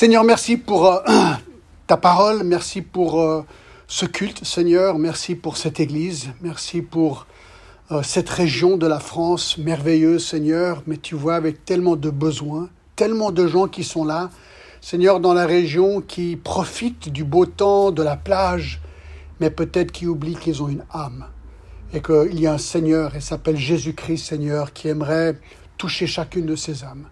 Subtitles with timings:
[0.00, 1.02] Seigneur, merci pour euh,
[1.86, 3.44] ta parole, merci pour euh,
[3.86, 7.26] ce culte, Seigneur, merci pour cette Église, merci pour
[7.90, 12.70] euh, cette région de la France merveilleuse, Seigneur, mais tu vois avec tellement de besoins,
[12.96, 14.30] tellement de gens qui sont là,
[14.80, 18.80] Seigneur, dans la région qui profitent du beau temps, de la plage,
[19.38, 21.26] mais peut-être qui oublient qu'ils ont une âme
[21.92, 25.38] et qu'il y a un Seigneur, et s'appelle Jésus-Christ, Seigneur, qui aimerait
[25.76, 27.04] toucher chacune de ces âmes.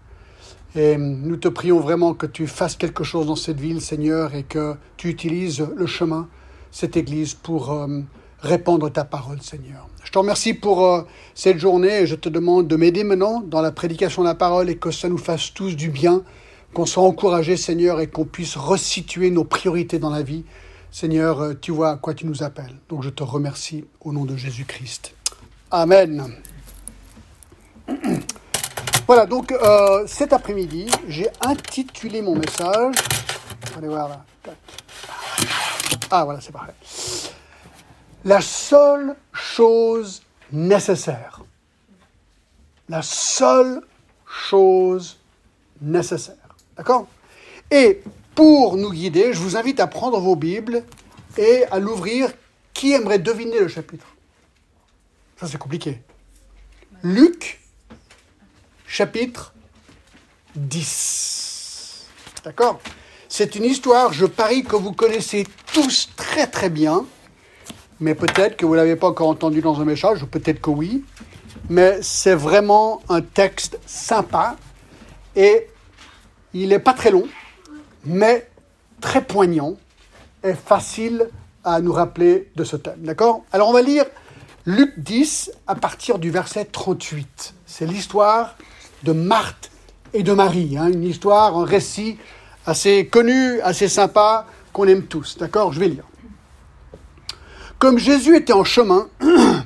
[0.75, 4.43] Et nous te prions vraiment que tu fasses quelque chose dans cette ville, Seigneur, et
[4.43, 6.27] que tu utilises le chemin,
[6.71, 8.01] cette Église, pour euh,
[8.41, 9.87] répandre ta parole, Seigneur.
[10.03, 11.01] Je te remercie pour euh,
[11.33, 14.69] cette journée et je te demande de m'aider maintenant dans la prédication de la parole
[14.69, 16.23] et que ça nous fasse tous du bien,
[16.73, 20.45] qu'on soit encouragés, Seigneur, et qu'on puisse resituer nos priorités dans la vie.
[20.91, 22.75] Seigneur, euh, tu vois à quoi tu nous appelles.
[22.89, 25.13] Donc je te remercie au nom de Jésus-Christ.
[25.71, 26.31] Amen.
[29.09, 32.95] Voilà, donc euh, cet après-midi, j'ai intitulé mon message.
[33.75, 34.23] Allez voir là.
[36.11, 36.75] Ah voilà, c'est parfait.
[38.23, 41.41] La seule chose nécessaire.
[42.87, 43.81] La seule
[44.27, 45.17] chose
[45.81, 46.55] nécessaire.
[46.77, 47.07] D'accord?
[47.71, 48.03] Et
[48.35, 50.83] pour nous guider, je vous invite à prendre vos Bibles
[51.35, 52.29] et à l'ouvrir.
[52.75, 54.05] Qui aimerait deviner le chapitre?
[55.39, 55.99] Ça, c'est compliqué.
[57.01, 57.59] Luc
[58.89, 59.53] chapitre
[60.55, 62.07] 10.
[62.43, 62.81] D'accord?
[63.29, 67.05] C'est une histoire, je parie que vous connaissez tous très très bien,
[67.99, 70.71] mais peut-être que vous ne l'avez pas encore entendu dans un message, ou peut-être que
[70.71, 71.05] oui,
[71.69, 74.55] mais c'est vraiment un texte sympa
[75.35, 75.67] et
[76.53, 77.27] il n'est pas très long,
[78.05, 78.49] mais
[79.01, 79.75] très poignant
[80.43, 81.29] et facile
[81.63, 83.01] à nous rappeler de ce thème.
[83.01, 83.43] D'accord?
[83.51, 84.05] Alors on va lire
[84.65, 87.53] Luc 10 à partir du verset 38.
[87.67, 88.55] C'est l'histoire
[89.03, 89.71] de Marthe
[90.13, 90.77] et de Marie.
[90.77, 92.17] Hein, une histoire, un récit
[92.65, 95.37] assez connu, assez sympa, qu'on aime tous.
[95.37, 96.05] D'accord Je vais lire.
[97.77, 99.07] Comme Jésus était en chemin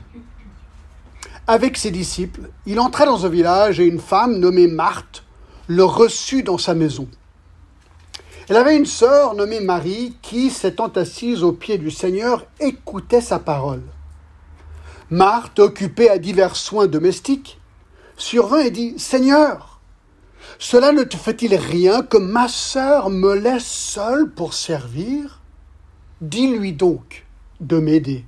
[1.48, 5.24] avec ses disciples, il entra dans un village et une femme nommée Marthe
[5.68, 7.08] le reçut dans sa maison.
[8.50, 13.40] Elle avait une sœur nommée Marie qui, s'étant assise aux pieds du Seigneur, écoutait sa
[13.40, 13.84] parole.
[15.10, 17.60] Marthe, occupée à divers soins domestiques,
[18.24, 19.82] survint et dit, Seigneur,
[20.58, 25.42] cela ne te fait-il rien que ma sœur me laisse seule pour servir?
[26.22, 27.26] Dis-lui donc
[27.60, 28.26] de m'aider.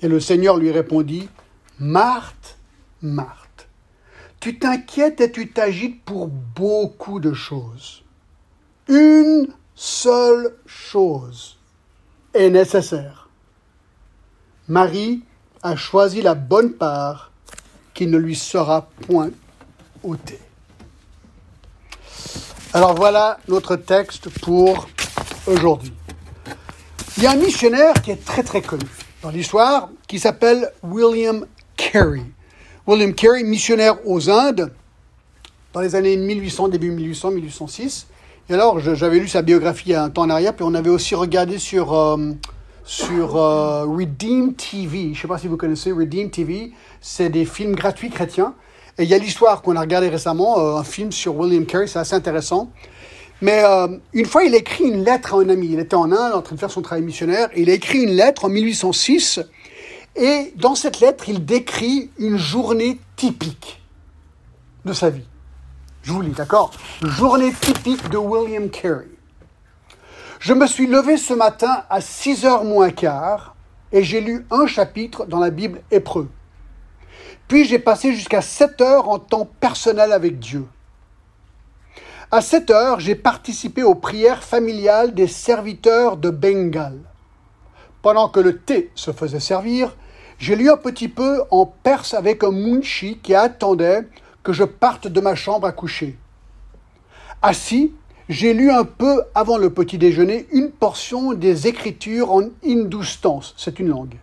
[0.00, 1.28] Et le Seigneur lui répondit,
[1.78, 2.58] Marthe,
[3.00, 3.68] Marthe,
[4.38, 8.04] tu t'inquiètes et tu t'agites pour beaucoup de choses.
[8.88, 11.58] Une seule chose
[12.34, 13.30] est nécessaire.
[14.68, 15.24] Marie
[15.62, 17.31] a choisi la bonne part
[18.06, 19.30] ne lui sera point
[20.02, 20.38] ôté.
[22.72, 24.88] Alors voilà notre texte pour
[25.46, 25.92] aujourd'hui.
[27.18, 28.86] Il y a un missionnaire qui est très très connu
[29.22, 31.46] dans l'histoire qui s'appelle William
[31.76, 32.22] Carey.
[32.86, 34.72] William Carey, missionnaire aux Indes
[35.72, 38.06] dans les années 1800, début 1800, 1806.
[38.48, 40.74] Et alors, j'avais lu sa biographie il y a un temps en arrière, puis on
[40.74, 42.32] avait aussi regardé sur, euh,
[42.84, 45.04] sur euh, Redeem TV.
[45.04, 46.72] Je ne sais pas si vous connaissez Redeem TV
[47.02, 48.54] c'est des films gratuits chrétiens.
[48.98, 51.86] Et il y a l'histoire qu'on a regardé récemment, euh, un film sur William Carey,
[51.86, 52.70] c'est assez intéressant.
[53.40, 55.70] Mais euh, une fois, il a écrit une lettre à un ami.
[55.72, 57.48] Il était en Inde en train de faire son travail missionnaire.
[57.56, 59.40] Il a écrit une lettre en 1806.
[60.14, 63.80] Et dans cette lettre, il décrit une journée typique
[64.84, 65.26] de sa vie.
[66.02, 66.70] Je vous lis, d'accord?
[67.02, 69.06] Journée typique de William Carey.
[70.42, 73.54] Je me suis levé ce matin à 6 heures moins quart
[73.92, 76.28] et j'ai lu un chapitre dans la Bible hébreu.
[77.46, 80.66] Puis j'ai passé jusqu'à 7 heures en temps personnel avec Dieu.
[82.32, 87.04] À 7 heures, j'ai participé aux prières familiales des serviteurs de Bengale.
[88.02, 89.96] Pendant que le thé se faisait servir,
[90.38, 94.08] j'ai lu un petit peu en perse avec un munchi qui attendait
[94.42, 96.18] que je parte de ma chambre à coucher.
[97.42, 97.92] Assis,
[98.28, 103.80] j'ai lu un peu avant le petit déjeuner une portion des Écritures en hindoustan, c'est
[103.80, 104.16] une langue.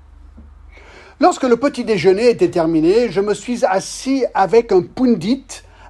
[1.19, 5.43] Lorsque le petit déjeuner était terminé, je me suis assis avec un pundit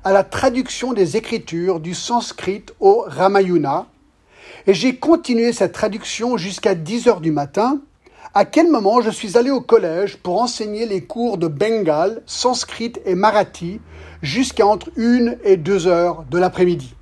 [0.04, 3.86] à la traduction des Écritures du sanskrit au Ramayana,
[4.66, 7.80] et j'ai continué cette traduction jusqu'à 10 heures du matin,
[8.34, 12.94] à quel moment je suis allé au collège pour enseigner les cours de Bengale, sanskrit
[13.06, 13.80] et marathi
[14.22, 16.96] jusqu'à entre 1 et 2 heures de l'après-midi.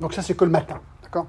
[0.00, 1.26] Donc ça c'est que le matin, d'accord?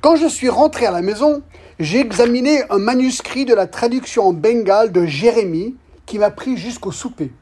[0.00, 1.42] Quand je suis rentré à la maison,
[1.78, 5.76] j'ai examiné un manuscrit de la traduction en bengale de Jérémie
[6.06, 7.32] qui m'a pris jusqu'au souper.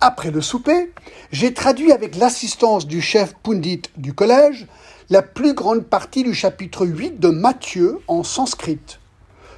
[0.00, 0.92] Après le souper,
[1.30, 4.66] j'ai traduit avec l'assistance du chef pundit du collège
[5.10, 8.80] la plus grande partie du chapitre 8 de Matthieu en sanskrit.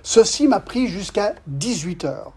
[0.03, 2.33] Ceci m'a pris jusqu'à 18 heures.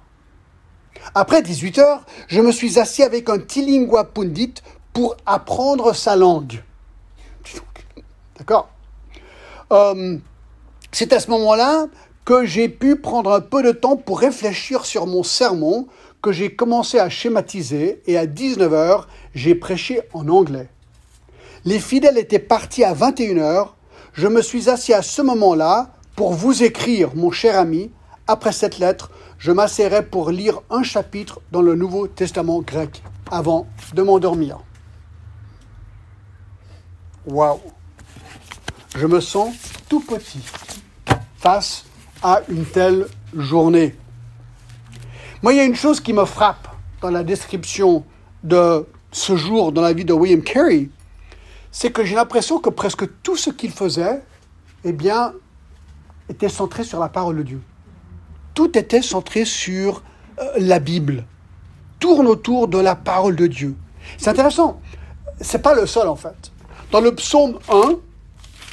[1.15, 4.55] Après 18 heures, je me suis assis avec un Tilingua Pundit
[4.93, 6.63] pour apprendre sa langue.
[8.37, 8.69] D'accord
[9.71, 10.17] euh,
[10.91, 11.87] C'est à ce moment-là
[12.25, 15.87] que j'ai pu prendre un peu de temps pour réfléchir sur mon sermon
[16.21, 20.69] que j'ai commencé à schématiser et à 19h, j'ai prêché en anglais.
[21.63, 23.69] Les fidèles étaient partis à 21h.
[24.13, 27.91] Je me suis assis à ce moment-là pour vous écrire, mon cher ami.
[28.27, 33.67] Après cette lettre, je m'asserai pour lire un chapitre dans le Nouveau Testament grec avant
[33.93, 34.57] de m'endormir.
[37.27, 37.59] Waouh
[38.97, 39.53] Je me sens
[39.87, 40.41] tout petit
[41.37, 41.85] face
[42.23, 43.05] à une telle
[43.35, 43.95] journée.
[45.43, 46.67] Moi, il y a une chose qui me frappe
[47.01, 48.03] dans la description
[48.43, 50.89] de ce jour dans la vie de William Carey,
[51.71, 54.23] c'est que j'ai l'impression que presque tout ce qu'il faisait,
[54.83, 55.33] eh bien,
[56.27, 57.61] était centré sur la parole de Dieu.
[58.55, 60.01] Tout était centré sur
[60.39, 61.23] euh, la Bible,
[61.99, 63.75] tourne autour de la parole de Dieu.
[64.17, 64.81] C'est intéressant.
[65.39, 66.51] C'est pas le seul en fait.
[66.91, 67.97] Dans le psaume 1,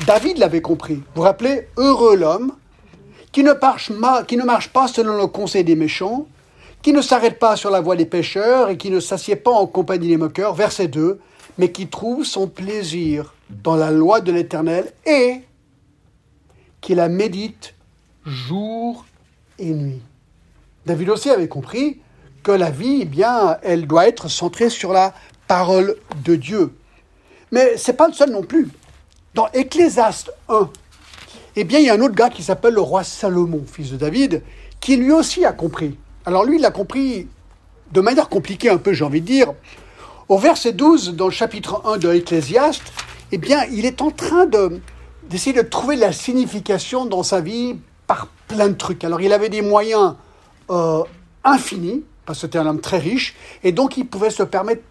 [0.07, 0.97] David l'avait compris.
[0.97, 2.53] Vous vous rappelez, heureux l'homme
[3.33, 6.27] qui ne, marche pas selon le conseil des méchants,
[6.83, 9.67] qui ne s'arrête pas sur la voie des pécheurs et qui ne s'assied pas en
[9.67, 11.19] compagnie des moqueurs, verset 2,
[11.59, 15.41] mais qui trouve son plaisir dans la loi de l'Éternel et
[16.81, 17.75] qui la médite
[18.25, 19.05] jour
[19.59, 20.03] et nuit.
[20.87, 22.01] David aussi avait compris
[22.43, 25.15] que la vie, eh bien, elle doit être centrée sur la
[25.49, 26.75] parole de Dieu.
[27.51, 28.69] Mais c'est pas le seul non plus.
[29.35, 30.71] Dans Ecclésiaste 1,
[31.57, 33.97] eh bien, il y a un autre gars qui s'appelle le roi Salomon, fils de
[33.97, 34.43] David,
[34.79, 35.97] qui lui aussi a compris.
[36.25, 37.27] Alors lui, il a compris
[37.91, 39.53] de manière compliquée un peu, j'ai envie de dire.
[40.29, 42.93] Au verset 12, dans le chapitre 1 de l'Ecclésiaste,
[43.33, 44.81] eh bien, il est en train de,
[45.29, 47.75] d'essayer de trouver la signification dans sa vie
[48.07, 49.03] par plein de trucs.
[49.03, 50.15] Alors, il avait des moyens
[50.71, 51.03] euh,
[51.43, 53.35] infinis, parce que c'était un homme très riche,
[53.65, 54.83] et donc il pouvait se permettre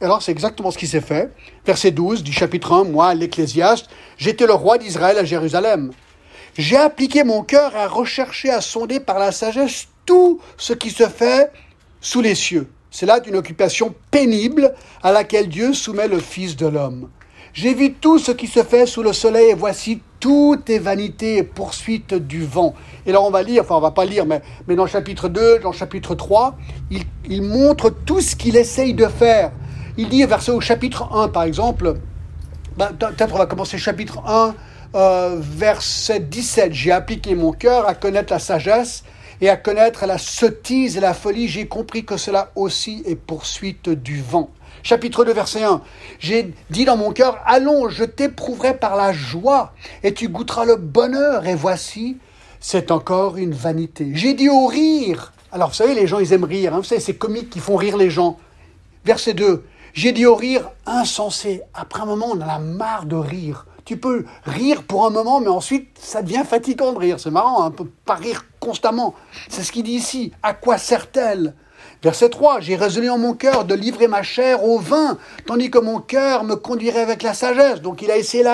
[0.00, 0.04] tout.
[0.04, 1.30] alors, c'est exactement ce qui s'est fait.
[1.66, 5.92] Verset 12 du chapitre 1, moi, l'Ecclésiaste, j'étais le roi d'Israël à Jérusalem.
[6.58, 11.08] J'ai appliqué mon cœur à rechercher, à sonder par la sagesse tout ce qui se
[11.08, 11.52] fait
[12.00, 12.68] sous les cieux.
[12.90, 17.08] C'est là d'une occupation pénible à laquelle Dieu soumet le Fils de l'homme.
[17.52, 21.38] J'ai vu tout ce qui se fait sous le soleil et voici tout est vanité
[21.38, 22.74] et poursuite du vent.
[23.06, 25.58] Et là on va lire, enfin on va pas lire, mais, mais dans chapitre 2,
[25.60, 26.56] dans chapitre 3,
[26.90, 29.50] il, il montre tout ce qu'il essaye de faire.
[30.00, 31.96] Il dit, verset au chapitre 1 par exemple,
[32.78, 34.54] ben, peut-être on va commencer chapitre 1,
[34.94, 39.04] euh, verset 17, j'ai appliqué mon cœur à connaître la sagesse
[39.42, 43.90] et à connaître la sottise et la folie, j'ai compris que cela aussi est poursuite
[43.90, 44.48] du vent.
[44.82, 45.82] Chapitre 2, verset 1.
[46.18, 50.76] J'ai dit dans mon cœur, allons, je t'éprouverai par la joie, et tu goûteras le
[50.76, 52.16] bonheur, et voici,
[52.58, 54.12] c'est encore une vanité.
[54.14, 55.34] J'ai dit au rire.
[55.52, 56.72] Alors, vous savez, les gens, ils aiment rire.
[56.72, 56.78] Hein.
[56.78, 58.38] Vous savez, c'est comiques qui font rire les gens.
[59.04, 59.62] Verset 2.
[59.92, 61.62] J'ai dit au rire insensé.
[61.74, 63.66] Après un moment, on en a marre de rire.
[63.84, 67.18] Tu peux rire pour un moment, mais ensuite, ça devient fatigant de rire.
[67.18, 69.14] C'est marrant, un peu pas rire constamment.
[69.48, 70.32] C'est ce qu'il dit ici.
[70.42, 71.54] À quoi sert-elle?
[72.02, 75.78] Verset 3, j'ai résolu en mon cœur de livrer ma chair au vin, tandis que
[75.78, 77.82] mon cœur me conduirait avec la sagesse.
[77.82, 78.44] Donc il a essayé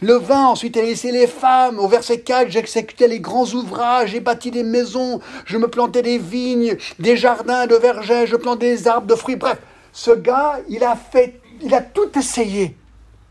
[0.00, 1.78] le vin, ensuite il a essayé les femmes.
[1.78, 6.18] Au verset 4, j'exécutais les grands ouvrages, j'ai bâti des maisons, je me plantais des
[6.18, 9.36] vignes, des jardins de vergers, je plantais des arbres de fruits.
[9.36, 9.58] Bref,
[9.92, 12.76] ce gars, il a fait, il a tout essayé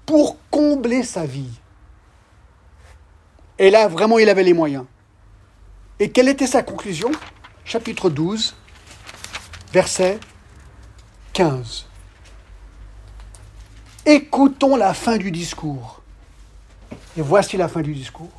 [0.05, 1.59] pour combler sa vie.
[3.57, 4.85] Et là, vraiment, il avait les moyens.
[5.99, 7.11] Et quelle était sa conclusion?
[7.65, 8.55] Chapitre 12,
[9.73, 10.19] verset
[11.33, 11.85] 15.
[14.05, 16.01] Écoutons la fin du discours.
[17.17, 18.31] Et voici la fin du discours.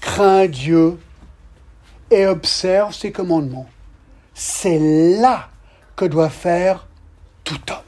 [0.00, 0.98] Crains Dieu
[2.10, 3.68] et observe ses commandements.
[4.34, 4.78] C'est
[5.18, 5.48] là
[5.96, 6.86] que doit faire
[7.54, 7.78] homme.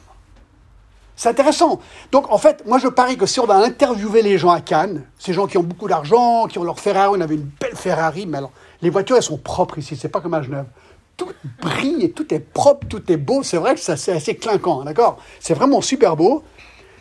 [1.15, 1.81] C'est intéressant.
[2.11, 5.05] Donc, en fait, moi, je parie que si on va interviewer les gens à Cannes,
[5.19, 8.27] ces gens qui ont beaucoup d'argent, qui ont leur Ferrari, on avait une belle Ferrari,
[8.27, 10.67] mais alors, les voitures, elles sont propres ici, c'est pas comme à Genève
[11.17, 11.29] tout
[11.61, 13.43] brille tout est propre, tout est beau.
[13.43, 15.19] C'est vrai que c'est assez clinquant, hein, d'accord?
[15.41, 16.43] C'est vraiment super beau.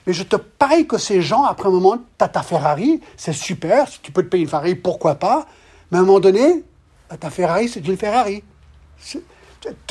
[0.07, 3.33] Mais je te parie que ces gens, après un moment, tu as ta Ferrari, c'est
[3.33, 5.45] super, si tu peux te payer une Ferrari, pourquoi pas?
[5.91, 6.63] Mais à un moment donné,
[7.09, 8.43] bah, ta Ferrari, c'est une Ferrari.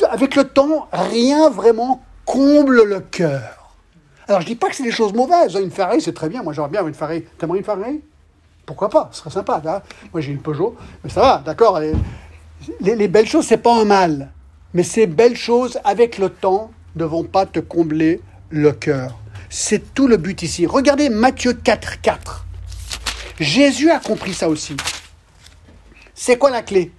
[0.09, 3.75] Avec le temps, rien vraiment comble le cœur.
[4.27, 5.55] Alors je dis pas que c'est des choses mauvaises.
[5.55, 6.43] Une Ferrari, c'est très bien.
[6.43, 7.23] Moi, j'aurais bien une Ferrari.
[7.37, 8.01] T'aimerais une Ferrari?
[8.65, 9.09] Pourquoi pas?
[9.11, 9.61] Ce serait sympa.
[10.13, 10.75] Moi, j'ai une Peugeot.
[11.03, 11.81] Mais ça va, d'accord
[12.79, 14.31] les, belles choses, c'est pas un mal.
[14.73, 19.17] Mais ces belles choses, avec le temps, ne vont pas te combler le cœur.
[19.49, 20.65] C'est tout le but ici.
[20.65, 22.45] Regardez Matthieu 4, 4.
[23.39, 24.77] Jésus a compris ça aussi.
[26.13, 26.91] C'est quoi la clé?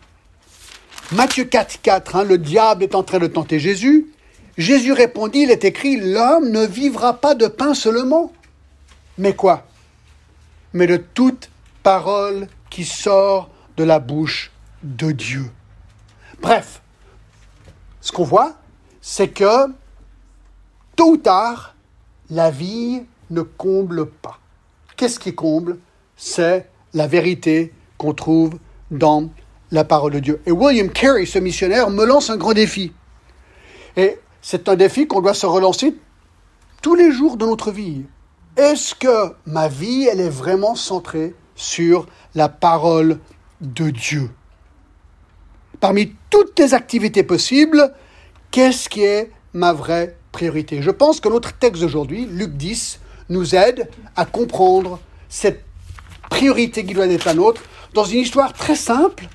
[1.13, 4.09] Matthieu 4, 4, hein, le diable est en train de tenter Jésus.
[4.59, 8.33] Jésus répondit, il est écrit, l'homme ne vivra pas de pain seulement.
[9.19, 9.67] Mais quoi?
[10.73, 11.51] Mais de toute
[11.83, 14.51] parole qui sort de la bouche
[14.83, 15.51] de Dieu.
[16.41, 16.83] Bref,
[18.01, 18.55] ce qu'on voit,
[19.01, 19.69] c'est que
[20.97, 21.75] tôt ou tard,
[22.31, 24.39] la vie ne comble pas.
[24.97, 25.79] Qu'est-ce qui comble?
[26.17, 28.59] C'est la vérité qu'on trouve
[28.91, 29.31] dans
[29.71, 30.43] la parole de Dieu.
[30.47, 32.93] Et William Carey, ce missionnaire, me lance un grand défi.
[34.43, 35.95] C'est un défi qu'on doit se relancer
[36.83, 38.05] tous les jours de notre vie.
[38.57, 43.21] Est-ce que ma vie, elle est vraiment centrée sur la parole
[43.61, 44.31] de Dieu?
[45.81, 47.95] Parmi toutes les activités possibles,
[48.51, 50.83] qu'est-ce qui est ma vraie priorité?
[50.83, 55.65] Je pense que notre texte d'aujourd'hui, Luc 10, nous aide à comprendre cette
[56.31, 57.63] priorité qui doit être la nôtre
[57.95, 59.29] dans une histoire très simple,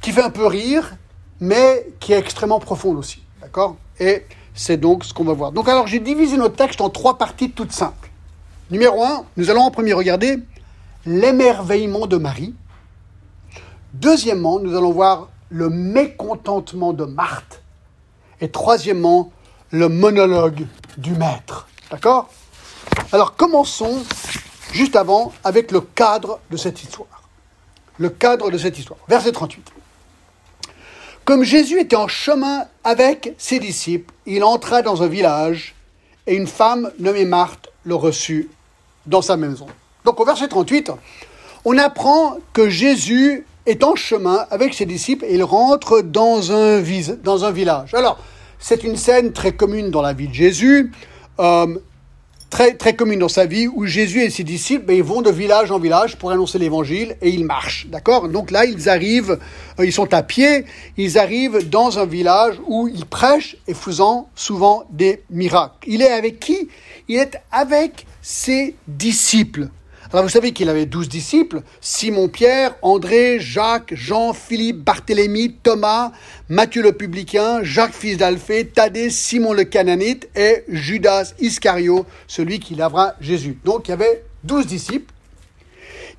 [0.00, 0.96] qui fait un peu rire,
[1.38, 3.22] mais qui est extrêmement profonde aussi.
[3.40, 3.76] D'accord?
[4.00, 4.24] Et
[4.54, 5.52] c'est donc ce qu'on va voir.
[5.52, 8.10] Donc alors j'ai divisé notre texte en trois parties toutes simples.
[8.70, 10.38] Numéro un, nous allons en premier regarder
[11.04, 12.54] l'émerveillement de Marie.
[13.94, 17.62] Deuxièmement, nous allons voir le mécontentement de Marthe.
[18.40, 19.30] Et troisièmement,
[19.70, 20.66] le monologue
[20.98, 21.68] du maître.
[21.90, 22.28] D'accord?
[23.12, 24.02] Alors commençons
[24.72, 27.22] juste avant avec le cadre de cette histoire.
[27.98, 28.98] Le cadre de cette histoire.
[29.08, 29.72] Verset 38.
[31.26, 35.74] Comme Jésus était en chemin avec ses disciples, il entra dans un village
[36.28, 38.48] et une femme nommée Marthe le reçut
[39.06, 39.66] dans sa maison.
[40.04, 40.92] Donc au verset 38,
[41.64, 46.78] on apprend que Jésus est en chemin avec ses disciples et il rentre dans un,
[46.78, 47.92] village.
[47.94, 48.20] Alors,
[48.60, 50.92] c'est une scène très commune dans la vie de Jésus.
[51.40, 51.66] Euh,
[52.50, 55.30] très, très commune dans sa vie où Jésus et ses disciples ben, ils vont de
[55.30, 57.86] village en village pour annoncer l'évangile et ils marchent.
[57.88, 58.28] D'accord?
[58.28, 59.38] Donc là, ils arrivent,
[59.78, 60.64] euh, ils sont à pied,
[60.96, 65.74] ils arrivent dans un village où ils prêchent et faisant souvent des miracles.
[65.86, 66.68] Il est avec qui?
[67.08, 69.68] Il est avec ses disciples.
[70.12, 76.12] Alors vous savez qu'il avait douze disciples, Simon-Pierre, André, Jacques, Jean, Philippe, Barthélemy, Thomas,
[76.48, 82.76] Matthieu le publicain, Jacques fils d'Alphée, Thaddée, Simon le cananite et Judas Iscario, celui qui
[82.76, 83.58] lavera Jésus.
[83.64, 85.12] Donc il y avait douze disciples.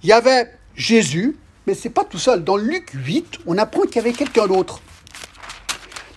[0.03, 2.44] Il y avait Jésus, mais c'est pas tout seul.
[2.44, 4.82] Dans Luc 8, on apprend qu'il y avait quelqu'un d'autre.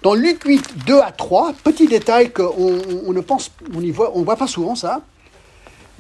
[0.02, 4.10] Dans Luc 8, 2 à 3, petit détail qu'on on ne pense, on y voit,
[4.16, 5.02] on voit pas souvent ça.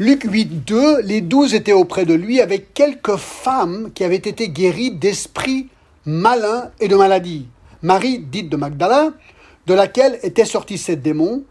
[0.00, 4.48] Luc 8, 2, les douze étaient auprès de lui avec quelques femmes qui avaient été
[4.48, 5.68] guéries d'esprits
[6.06, 7.48] malins et de maladies.
[7.82, 9.10] Marie, dite de Magdala,
[9.66, 11.44] de laquelle étaient sortis sept démons,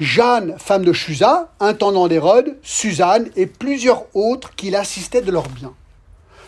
[0.00, 5.74] Jeanne, femme de Chusa, intendant d'Hérode, Suzanne et plusieurs autres qui l'assistaient de leurs biens.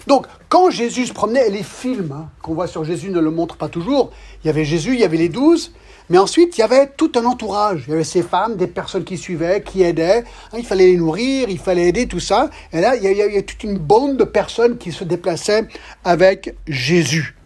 [0.09, 3.57] Donc, quand Jésus se promenait, les films hein, qu'on voit sur Jésus ne le montrent
[3.57, 4.11] pas toujours,
[4.43, 5.71] il y avait Jésus, il y avait les douze,
[6.09, 7.85] mais ensuite, il y avait tout un entourage.
[7.87, 10.25] Il y avait ces femmes, des personnes qui suivaient, qui aidaient.
[10.53, 12.51] Hein, il fallait les nourrir, il fallait aider, tout ça.
[12.73, 15.67] Et là, il y, avait toute une bande de personnes qui se déplaçaient
[16.05, 17.37] avec Jésus.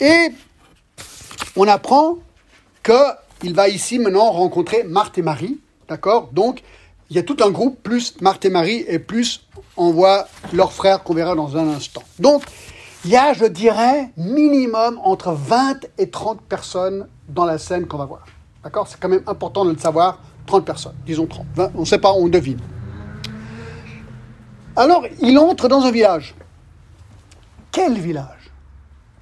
[0.00, 0.28] Et
[1.56, 2.18] on apprend
[2.82, 5.60] qu'il va ici maintenant rencontrer Marthe et Marie.
[5.88, 6.30] D'accord?
[6.32, 6.62] Donc,
[7.10, 10.72] il y a tout un groupe, plus Marthe et Marie, et plus on voit leurs
[10.72, 12.02] frères qu'on verra dans un instant.
[12.18, 12.42] Donc,
[13.04, 17.98] il y a, je dirais, minimum entre 20 et 30 personnes dans la scène qu'on
[17.98, 18.24] va voir.
[18.62, 18.86] D'accord?
[18.88, 20.18] C'est quand même important de le savoir.
[20.46, 21.46] 30 personnes, disons 30.
[21.74, 22.58] on ne sait pas, on devine.
[24.74, 26.34] Alors, il entre dans un village.
[27.70, 28.50] Quel village?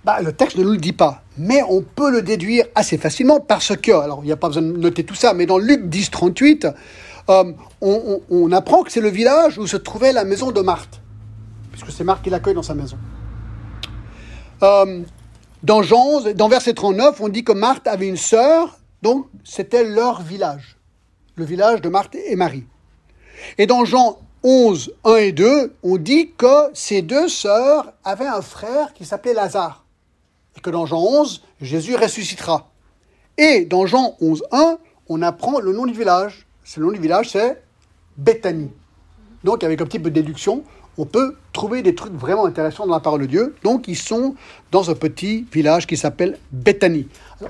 [0.04, 3.38] Bah, Le texte ne nous le dit pas, mais on peut le déduire assez facilement
[3.38, 5.88] parce que, alors il n'y a pas besoin de noter tout ça, mais dans Luc
[5.88, 6.68] 10, 38,
[7.28, 11.00] euh, on, apprend que c'est le village où se trouvait la maison de Marthe,
[11.70, 12.96] puisque c'est Marthe qui l'accueille dans sa maison.
[14.62, 15.02] Euh,
[15.62, 20.22] dans Jean dans verset 39, on dit que Marthe avait une sœur, donc c'était leur
[20.22, 20.78] village,
[21.36, 22.64] le village de Marthe et Marie.
[23.58, 28.42] Et dans Jean 11, 1 et 2, on dit que ces deux sœurs avaient un
[28.42, 29.84] frère qui s'appelait Lazare.
[30.56, 32.70] Et que dans Jean 11, Jésus ressuscitera.
[33.36, 36.46] Et dans Jean 11, 1, on apprend le nom du village.
[36.76, 37.62] Le nom du village, c'est
[38.16, 38.70] Bethanie.
[39.44, 40.64] Donc, avec un petit peu de déduction,
[40.98, 43.54] on peut trouver des trucs vraiment intéressants dans la parole de Dieu.
[43.64, 44.34] Donc, ils sont
[44.70, 47.08] dans un petit village qui s'appelle Bethanie.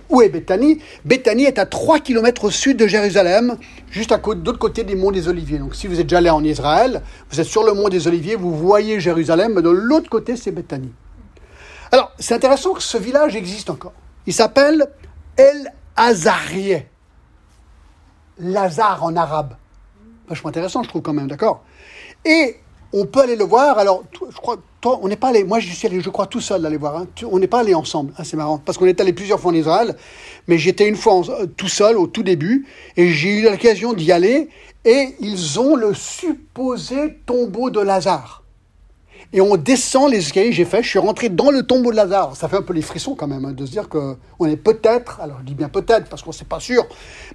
[0.09, 0.81] où est Bethanie?
[1.05, 3.57] Bethanie est à 3 km au sud de Jérusalem,
[3.91, 5.59] juste à côté, d'autre côté des monts des Oliviers.
[5.59, 8.37] Donc, si vous êtes déjà allé en Israël, vous êtes sur le mont des Oliviers,
[8.37, 10.93] vous voyez Jérusalem, mais de l'autre côté, c'est Bethanie.
[11.91, 13.95] Alors, c'est intéressant que ce village existe encore.
[14.27, 14.87] Il s'appelle
[15.37, 16.87] El Azarieh.
[18.39, 19.57] Lazare en arabe.
[20.29, 21.65] Vachement intéressant, je trouve quand même, d'accord?
[22.25, 22.57] Et
[22.93, 23.79] on peut aller le voir.
[23.79, 25.45] Alors, je crois, toi, on n'est pas allé.
[25.45, 26.97] Moi, je suis allé, je crois, tout seul d'aller voir.
[26.97, 27.07] Hein.
[27.31, 28.13] On n'est pas allé ensemble.
[28.17, 29.97] Ah, c'est marrant, parce qu'on est allé plusieurs fois en Israël,
[30.49, 34.13] mais j'étais une fois euh, tout seul au tout début, et j'ai eu l'occasion d'y
[34.13, 34.49] aller.
[34.85, 38.40] Et ils ont le supposé tombeau de Lazare
[39.33, 42.35] et on descend les escaliers, j'ai fait, je suis rentré dans le tombeau de Lazare.
[42.35, 45.21] Ça fait un peu les frissons quand même, hein, de se dire qu'on est peut-être,
[45.21, 46.85] alors je dis bien peut-être parce qu'on ne sait pas sûr,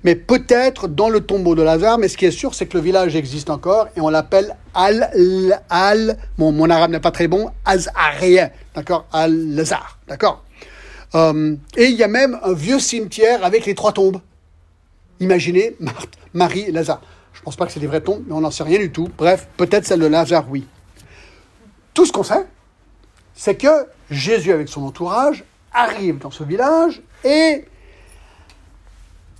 [0.03, 2.83] mais peut-être dans le tombeau de Lazare, mais ce qui est sûr, c'est que le
[2.83, 5.09] village existe encore et on l'appelle Al,
[5.69, 10.43] Al, bon, mon arabe n'est pas très bon, Azarien, d'accord, Al-Lazare, d'accord?
[11.13, 14.19] Euh, et il y a même un vieux cimetière avec les trois tombes.
[15.21, 17.01] Imaginez Marthe, Marie, Lazare.
[17.31, 18.91] Je ne pense pas que c'est des vraies tombes, mais on n'en sait rien du
[18.91, 19.07] tout.
[19.17, 20.65] Bref, peut-être celle de Lazare, oui.
[21.95, 22.45] Tout ce qu'on sait,
[23.33, 27.65] c'est que Jésus, avec son entourage, arrive dans ce village et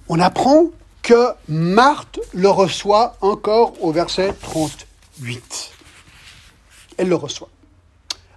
[0.08, 0.68] on apprend
[1.04, 5.72] que Marthe le reçoit encore au verset 38.
[6.98, 7.50] Elle le reçoit.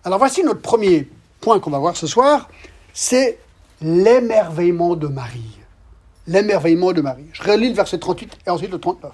[0.04, 1.08] Alors voici notre premier
[1.40, 2.48] point qu'on va voir ce soir,
[2.92, 3.38] c'est
[3.80, 5.58] l'émerveillement de Marie.
[6.26, 7.26] L'émerveillement de Marie.
[7.32, 9.12] Je relis le verset 38 et ensuite le 39.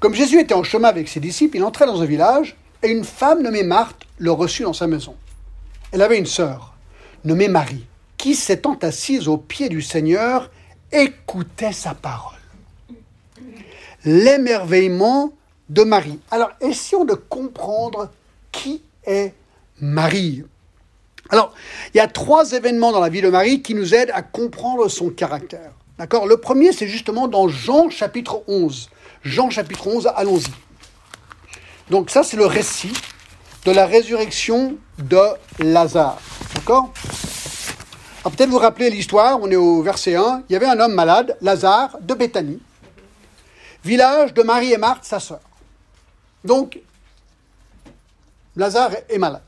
[0.00, 3.04] Comme Jésus était en chemin avec ses disciples, il entrait dans un village et une
[3.04, 5.16] femme nommée Marthe le reçut dans sa maison.
[5.92, 6.74] Elle avait une sœur,
[7.24, 10.50] nommée Marie, qui, s'étant assise aux pieds du Seigneur,
[10.92, 12.38] écoutait sa parole.
[14.04, 15.32] L'émerveillement
[15.68, 16.18] de Marie.
[16.30, 18.10] Alors, essayons de comprendre
[18.50, 19.34] qui est
[19.80, 20.44] Marie.
[21.30, 21.54] Alors,
[21.94, 24.88] il y a trois événements dans la vie de Marie qui nous aident à comprendre
[24.88, 25.72] son caractère.
[25.98, 26.26] D'accord?
[26.26, 28.90] Le premier, c'est justement dans Jean chapitre 11.
[29.22, 30.50] Jean chapitre 11, allons-y.
[31.90, 32.92] Donc ça, c'est le récit
[33.64, 35.20] de la résurrection de
[35.58, 36.20] Lazare.
[36.54, 36.92] D'accord?
[38.22, 40.44] Peut-être vous rappelez l'histoire, on est au verset 1.
[40.48, 42.60] Il y avait un homme malade, Lazare, de Béthanie,
[43.84, 45.40] village de Marie et Marthe, sa sœur.
[46.44, 46.78] Donc,
[48.56, 49.42] Lazare est malade.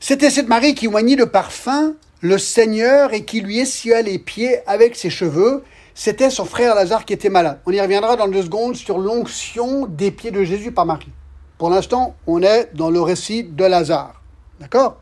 [0.00, 4.58] C'était cette Marie qui oignit de parfum le Seigneur et qui lui essuya les pieds
[4.66, 5.64] avec ses cheveux
[5.98, 7.58] c'était son frère Lazare qui était malade.
[7.66, 11.10] On y reviendra dans deux secondes sur l'onction des pieds de Jésus par Marie.
[11.58, 14.22] Pour l'instant, on est dans le récit de Lazare.
[14.60, 14.98] D'accord?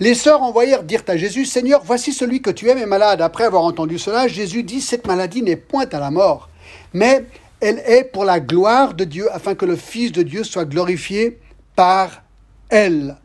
[0.00, 3.22] Les sœurs envoyèrent dire à Jésus, Seigneur, voici celui que tu aimes est malade.
[3.22, 6.50] Après avoir entendu cela, Jésus dit, cette maladie n'est point à la mort,
[6.92, 7.24] mais
[7.60, 11.40] elle est pour la gloire de Dieu, afin que le Fils de Dieu soit glorifié
[11.74, 12.22] par
[12.68, 13.16] elle.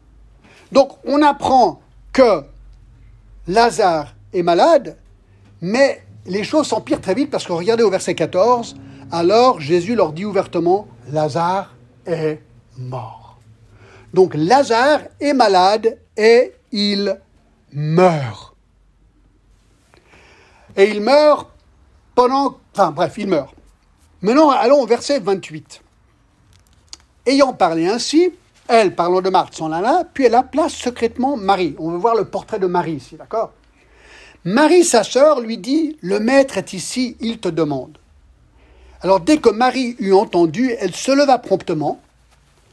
[0.72, 1.82] Donc on apprend
[2.14, 2.44] que
[3.46, 4.96] Lazare est malade,
[5.60, 8.76] mais les choses s'empirent très vite parce que regardez au verset 14,
[9.12, 11.74] alors Jésus leur dit ouvertement, Lazare
[12.06, 12.42] est
[12.78, 13.38] mort.
[14.14, 17.20] Donc Lazare est malade et il
[17.72, 18.56] meurt.
[20.76, 21.50] Et il meurt
[22.14, 22.58] pendant...
[22.74, 23.54] Enfin bref, il meurt.
[24.22, 25.82] Maintenant, allons au verset 28.
[27.26, 28.32] Ayant parlé ainsi,
[28.68, 31.76] elle, parlant de Marthe, s'en alla, puis elle appela secrètement Marie.
[31.80, 33.52] On veut voir le portrait de Marie ici, d'accord?
[34.50, 37.98] Marie, sa sœur, lui dit, Le maître est ici, il te demande.
[39.02, 42.00] Alors dès que Marie eut entendu, elle se leva promptement,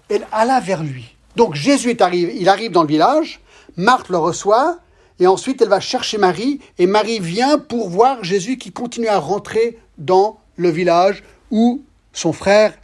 [0.09, 1.17] elle alla vers lui.
[1.35, 3.41] Donc Jésus est arrivé, il arrive dans le village,
[3.77, 4.79] Marthe le reçoit,
[5.19, 9.19] et ensuite elle va chercher Marie, et Marie vient pour voir Jésus qui continue à
[9.19, 11.83] rentrer dans le village où
[12.13, 12.75] son frère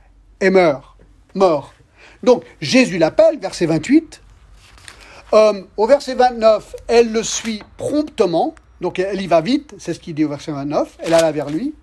[0.41, 0.97] est mort.
[1.37, 1.75] mort.
[2.25, 4.21] Donc Jésus l'appelle, verset 28.
[5.33, 8.57] Euh, au verset 29, elle le suit promptement.
[8.81, 11.51] Donc elle y va vite, c'est ce qu'il dit au verset 29, elle alla vers
[11.51, 11.75] lui.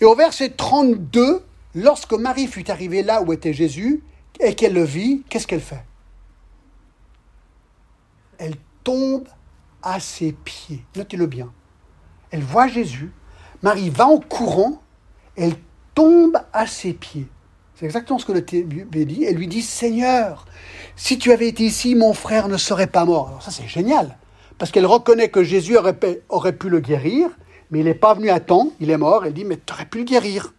[0.00, 4.02] Et au verset 32, lorsque Marie fut arrivée là où était Jésus
[4.40, 5.84] et qu'elle le vit, qu'est-ce qu'elle fait?
[8.38, 9.28] Elle tombe
[9.82, 10.84] à ses pieds.
[10.96, 11.52] Notez-le bien.
[12.30, 13.12] Elle voit Jésus,
[13.62, 14.82] Marie va en courant,
[15.36, 15.54] elle
[15.94, 17.28] tombe à ses pieds.
[17.74, 19.24] C'est exactement ce que le dit.
[19.24, 20.46] Elle lui dit, Seigneur,
[20.96, 23.28] si tu avais été ici, mon frère ne serait pas mort.
[23.28, 24.16] Alors ça, c'est génial
[24.58, 27.28] parce qu'elle reconnaît que Jésus aurait, pu le guérir,
[27.70, 29.86] mais il n'est pas venu à temps, il est mort, elle dit, mais tu aurais
[29.86, 30.54] pu le guérir.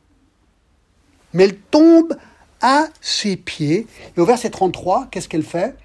[1.33, 2.15] Mais elle tombe
[2.61, 5.75] à ses pieds, et au verset 33, qu'est-ce qu'elle fait?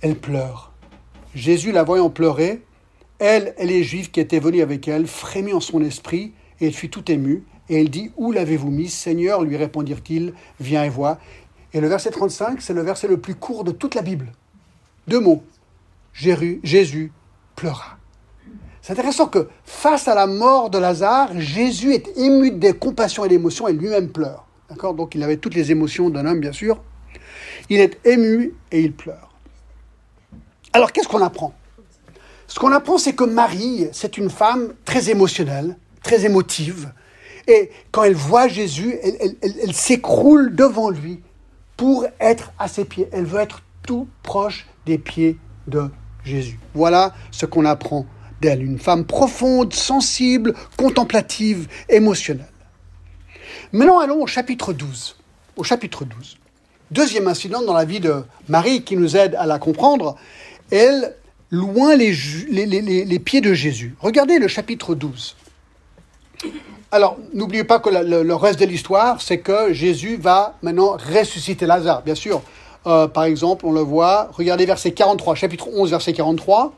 [0.00, 0.72] Elle pleure.
[1.34, 2.62] Jésus, la voyant pleurer,
[3.18, 6.74] elle et les Juifs qui étaient venus avec elle frémit en son esprit, et elle
[6.74, 8.88] fut tout émue, et elle dit, Où l'avez-vous mis?
[8.88, 11.18] Seigneur, lui répondirent-ils, viens et vois.
[11.72, 14.32] Et le verset 35, c'est le verset le plus court de toute la Bible.
[15.06, 15.42] Deux mots.
[16.14, 17.12] Jésus
[17.58, 17.98] pleura.
[18.80, 23.28] C'est intéressant que face à la mort de Lazare, Jésus est ému des compassions et
[23.28, 24.46] d'émotions et lui-même pleure.
[24.70, 24.94] D'accord?
[24.94, 26.80] Donc il avait toutes les émotions d'un homme, bien sûr.
[27.68, 29.34] Il est ému et il pleure.
[30.72, 31.52] Alors qu'est-ce qu'on apprend?
[32.46, 36.92] Ce qu'on apprend, c'est que Marie, c'est une femme très émotionnelle, très émotive.
[37.48, 41.20] Et quand elle voit Jésus, elle, s'écroule devant lui
[41.76, 43.08] pour être à ses pieds.
[43.10, 45.90] Elle veut être tout proche des pieds de
[46.74, 48.06] Voilà ce qu'on apprend
[48.40, 48.62] d'elle.
[48.62, 52.46] Une femme profonde, sensible, contemplative, émotionnelle.
[53.72, 55.16] Maintenant, allons au chapitre 12.
[55.56, 56.38] Au chapitre 12.
[56.90, 60.16] Deuxième incident dans la vie de Marie qui nous aide à la comprendre.
[60.70, 61.14] Elle
[61.50, 62.12] loin les,
[62.50, 63.94] les, pieds de Jésus.
[64.00, 65.36] Regardez le chapitre 12.
[66.90, 72.02] Alors, n'oubliez pas que le, reste de l'histoire, c'est que Jésus va maintenant ressusciter Lazare,
[72.02, 72.42] bien sûr.
[72.88, 76.72] Euh, par exemple, on le voit, regardez verset 43, chapitre 11, verset 43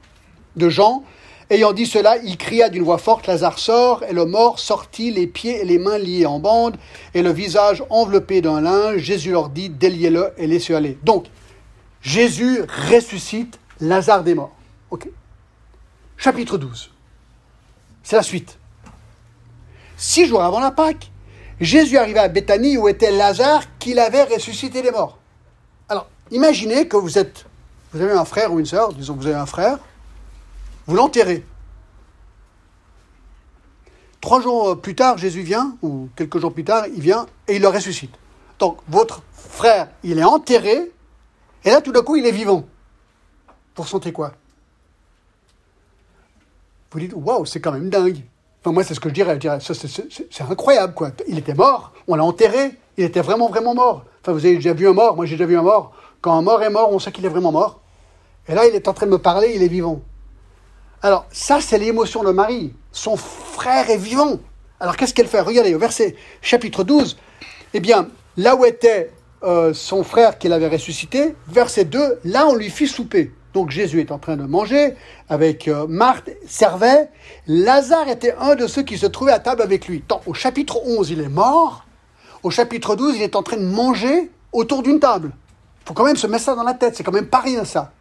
[0.57, 1.05] de Jean.
[1.51, 5.29] Ayant dit cela, il cria d'une voix forte, Lazare sort, et le mort sortit, les
[5.29, 6.77] pieds et les mains liés en bande,
[7.15, 8.99] et le visage enveloppé d'un linge.
[8.99, 10.99] Jésus leur dit, déliez-le et laissez-le aller.
[11.05, 11.27] Donc,
[12.03, 14.57] Jésus ressuscite Lazare des morts.
[16.17, 16.91] Chapitre 12.
[18.03, 18.59] C'est la suite.
[19.97, 21.11] Six jours avant la Pâque,
[21.61, 25.20] Jésus arriva à Béthanie où était Lazare qu'il avait ressuscité des morts.
[26.31, 27.47] Imaginez que vous êtes,
[27.93, 29.79] vous avez un frère ou une sœur, disons que vous avez un frère,
[30.87, 31.45] vous l'enterrez.
[34.21, 37.63] Trois jours plus tard, Jésus vient, ou quelques jours plus tard, il vient et il
[37.63, 38.15] le ressuscite.
[38.59, 40.93] Donc, votre frère, il est enterré,
[41.65, 42.65] et là, tout d'un coup, il est vivant.
[43.75, 44.33] Vous ressentez quoi?
[46.93, 48.23] Vous dites, waouh, c'est quand même dingue.
[48.61, 49.39] Enfin, moi, c'est ce que je dirais.
[49.61, 51.13] c'est incroyable, quoi.
[51.27, 54.05] Il était mort, on l'a enterré, il était vraiment, vraiment mort.
[54.21, 55.95] Enfin, vous avez déjà vu un mort, moi j'ai déjà vu un mort.
[56.21, 57.81] Quand un mort est mort, on sait qu'il est vraiment mort.
[58.49, 60.03] Et là, il est en train de me parler, il est vivant.
[61.03, 62.75] Alors, ça, c'est l'émotion de Marie.
[62.93, 64.39] Son frère est vivant.
[64.81, 65.41] Alors, qu'est-ce qu'elle fait?
[65.41, 67.17] Regardez, au verset chapitre 12,
[67.73, 69.11] eh bien, là où était
[69.43, 73.33] euh, son frère qu'il avait ressuscité, verset 2, là, on lui fit souper.
[73.53, 74.95] Donc Jésus est en train de manger
[75.29, 77.09] avec euh, Marthe, servait.
[77.47, 80.05] Lazare était un de ceux qui se trouvaient à table avec lui.
[80.27, 81.85] Au chapitre 11, il est mort.
[82.43, 85.33] Au chapitre 12, il est en train de manger autour d'une table.
[85.85, 86.97] Faut quand même se mettre ça dans la tête.
[86.97, 87.93] C'est quand même pas rien ça.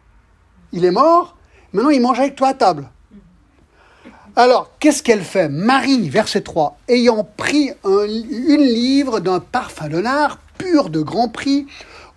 [0.72, 1.36] Il est mort.
[1.72, 2.88] Maintenant, il mange avec toi à table.
[4.36, 5.48] Alors, qu'est-ce qu'elle fait?
[5.48, 11.66] Marie, verset 3, ayant pris une livre d'un parfum de nard pur de grand prix,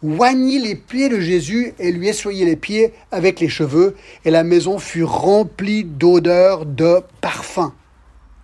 [0.03, 3.95] oignit les pieds de Jésus et lui essoyait les pieds avec les cheveux,
[4.25, 7.73] et la maison fut remplie d'odeurs de parfum.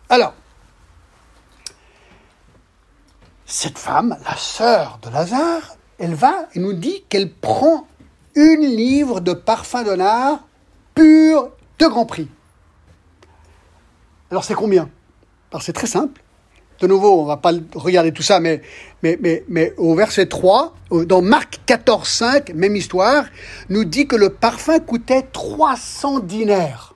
[0.10, 0.34] Alors,
[3.46, 7.88] cette femme, la sœur de Lazare, elle va et nous dit qu'elle prend
[8.36, 9.96] une livre de parfum de
[10.96, 12.28] pur de grand prix.
[14.32, 14.90] Alors c'est combien?
[15.62, 16.22] C'est très simple
[16.80, 18.62] de nouveau, on va pas regarder tout ça, mais
[19.78, 20.74] au verset 3,
[21.06, 23.26] dans Marc 14, 5, même histoire,
[23.68, 26.96] nous dit que le parfum coûtait 300 dinars,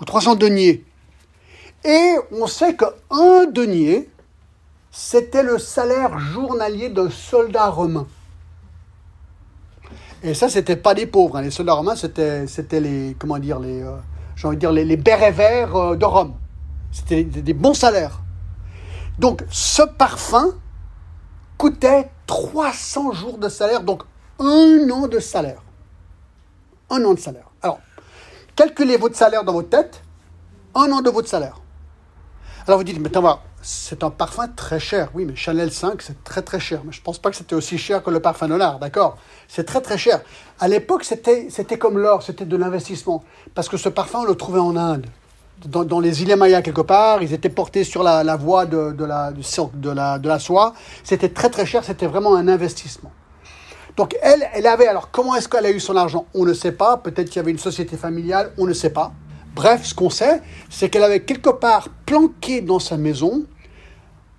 [0.00, 0.82] ou 300 deniers.
[1.84, 4.08] Et on sait qu'un denier,
[4.96, 8.06] c'était le salaire journalier d'un soldat romain.
[10.22, 11.36] Et ça, c'était pas des pauvres.
[11.36, 11.42] Hein.
[11.42, 12.46] Les soldats romains, c'était,
[12.80, 16.32] les, comment dire, les, euh, bérets verts euh, de Rome.
[16.90, 18.22] C'était des bons salaires.
[19.18, 20.54] Donc ce parfum
[21.58, 24.02] coûtait 300 jours de salaire, donc
[24.38, 25.62] un an de salaire.
[26.88, 27.50] Un an de salaire.
[27.60, 27.80] Alors,
[28.56, 30.02] calculez votre salaire dans votre tête,
[30.74, 31.60] un an de votre salaire.
[32.66, 35.10] Alors vous dites, mais attends, c'est un parfum très cher.
[35.12, 36.82] Oui, mais Chanel 5, c'est très très cher.
[36.84, 39.18] Mais je ne pense pas que c'était aussi cher que le parfum de l'art, d'accord?
[39.48, 40.20] C'est très très cher.
[40.60, 43.24] À l'époque, c'était, c'était comme l'or, c'était de l'investissement.
[43.56, 45.06] Parce que ce parfum, on le trouvait en Inde
[45.64, 49.90] dans, les îles Mayas quelque part, ils étaient portés sur la, voie de, la, de,
[49.90, 50.74] la, de la soie.
[51.02, 53.10] C'était très très cher, c'était vraiment un investissement.
[53.96, 56.26] Donc elle, elle avait, alors comment est-ce qu'elle a eu son argent?
[56.34, 59.12] On ne sait pas, peut-être qu'il y avait une société familiale, on ne sait pas.
[59.54, 63.46] Bref, ce qu'on sait, c'est qu'elle avait quelque part planqué dans sa maison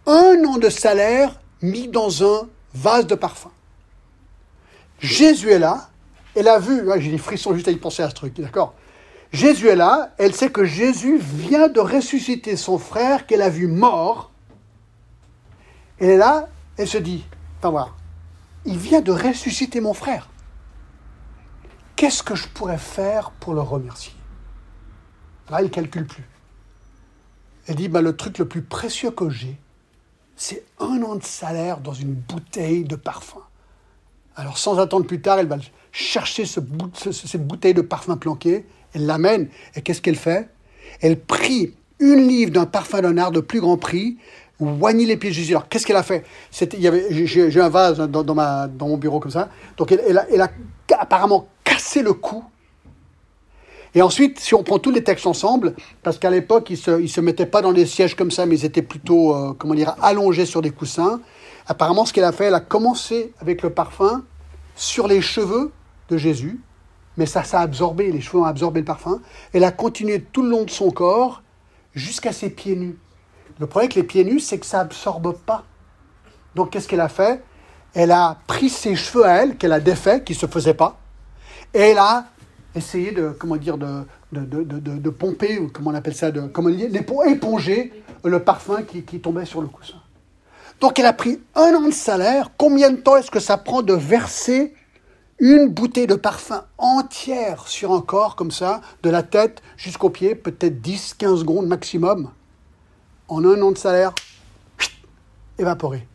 [0.07, 3.51] un an de salaire mis dans un vase de parfum.
[4.99, 5.89] Jésus est là,
[6.35, 8.73] elle a vu, j'ai des frissons juste à y penser à ce truc, d'accord
[9.33, 13.67] Jésus est là, elle sait que Jésus vient de ressusciter son frère qu'elle a vu
[13.67, 14.31] mort.
[15.99, 17.25] Elle est là, elle se dit,
[17.59, 17.97] attends voir,
[18.65, 20.29] il vient de ressusciter mon frère.
[21.97, 24.13] Qu'est-ce que je pourrais faire pour le remercier?
[25.49, 26.27] Là, elle ne calcule plus.
[27.67, 29.59] Elle dit, bah, le truc le plus précieux que j'ai,
[30.37, 33.41] c'est un an de salaire dans une bouteille de parfum.
[34.35, 35.57] Alors sans attendre plus tard, elle va
[35.91, 36.61] chercher ce,
[37.11, 39.47] cette bouteille de parfum planquée elle l'amène.
[39.75, 40.49] Et qu'est-ce qu'elle fait?
[41.01, 44.17] Elle prit une livre d'un parfum d'un art de plus grand prix,
[44.59, 45.53] oignit les pieds de Jésus.
[45.53, 46.25] Alors, qu'est-ce qu'elle a fait?
[46.51, 49.49] J'ai un vase dans, ma, dans mon bureau comme ça.
[49.77, 50.49] Donc, elle, a,
[50.97, 52.43] apparemment cassé le cou.
[53.95, 57.21] Et ensuite, si on prend tous les textes ensemble, parce qu'à l'époque, ils ne se,
[57.21, 60.45] mettaient pas dans des sièges comme ça, mais ils étaient plutôt, euh, comment dire, allongés
[60.45, 61.21] sur des coussins.
[61.67, 64.23] Apparemment, ce qu'elle a fait, elle a commencé avec le parfum
[64.75, 65.71] sur les cheveux
[66.09, 66.61] de Jésus,
[67.17, 69.21] mais ça, ça a absorbé, les cheveux ont absorbé le parfum.
[69.51, 71.41] Elle a continué tout le long de son corps
[71.95, 72.97] jusqu'à ses pieds nus.
[73.59, 75.63] Le problème avec les pieds nus, c'est que ça absorbe pas.
[76.53, 77.43] Donc, qu'est-ce qu'elle a fait?
[77.95, 80.99] Elle a pris ses cheveux à elle, qu'elle a défaits, qui ne se faisaient pas,
[81.73, 82.25] et elle a
[82.77, 86.41] essayé de, comment dire, de, de, de, de pomper, ou comment on appelle ça, de,
[86.47, 87.91] comment éponger
[88.23, 90.01] le parfum qui, qui tombait sur le coussin.
[90.79, 92.51] Donc, elle a pris un an de salaire.
[92.57, 94.73] Combien de temps est-ce que ça prend de verser
[95.39, 100.35] une bouteille de parfum entière sur un corps comme ça, de la tête jusqu'aux pieds,
[100.35, 102.31] peut-être 10-15 secondes maximum,
[103.27, 104.13] en un an de salaire,
[105.59, 106.07] évaporé.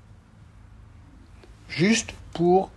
[1.69, 2.71] Juste pour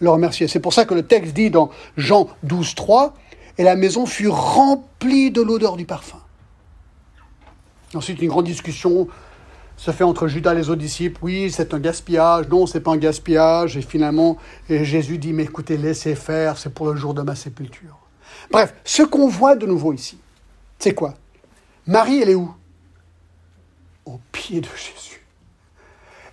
[0.00, 0.48] le remercier.
[0.48, 3.14] C'est pour ça que le texte dit dans Jean 12, 3,
[3.58, 6.18] et la maison fut remplie de l'odeur du parfum.
[7.94, 9.08] Ensuite, une grande discussion
[9.76, 11.18] se fait entre Judas et les autres disciples.
[11.22, 12.48] Oui, c'est un gaspillage.
[12.48, 13.76] Non, c'est pas un gaspillage.
[13.76, 14.36] Et finalement,
[14.68, 17.98] Jésus dit, mais écoutez, laissez faire, c'est pour le jour de ma sépulture.
[18.50, 20.18] Bref, ce qu'on voit de nouveau ici,
[20.78, 21.14] c'est quoi?
[21.86, 22.54] Marie, elle est où?
[24.04, 25.24] Au pied de Jésus.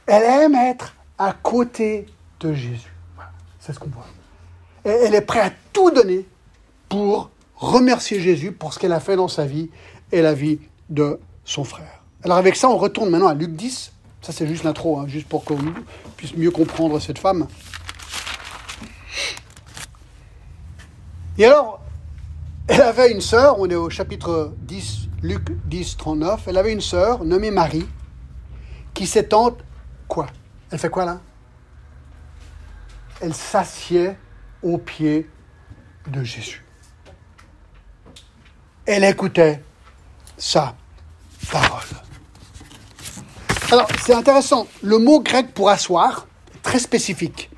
[0.06, 2.06] Elle aime être à côté
[2.40, 2.93] de Jésus.
[3.64, 4.06] C'est ce qu'on voit.
[4.84, 6.26] Et elle est prête à tout donner
[6.90, 9.70] pour remercier Jésus pour ce qu'elle a fait dans sa vie
[10.12, 12.04] et la vie de son frère.
[12.24, 13.94] Alors avec ça, on retourne maintenant à Luc 10.
[14.22, 15.58] Ça, c'est juste l'intro, hein, juste pour qu'on
[16.18, 17.48] puisse mieux comprendre cette femme.
[21.38, 21.82] Et alors,
[22.68, 26.82] elle avait une sœur, on est au chapitre 10, Luc 10, 39, elle avait une
[26.82, 27.88] sœur nommée Marie,
[28.94, 29.56] qui s'étend,
[30.08, 30.28] quoi?
[30.70, 31.22] Elle fait quoi là?
[33.24, 34.12] Elle s'assied
[34.62, 35.30] aux pieds
[36.10, 36.62] de Jésus.
[38.86, 39.64] Elle écoutait
[40.38, 40.76] sa
[41.50, 41.86] parole.
[43.72, 44.68] Alors, c'est intéressant.
[44.82, 46.28] Le mot grec pour asseoir
[46.64, 47.50] très spécifique.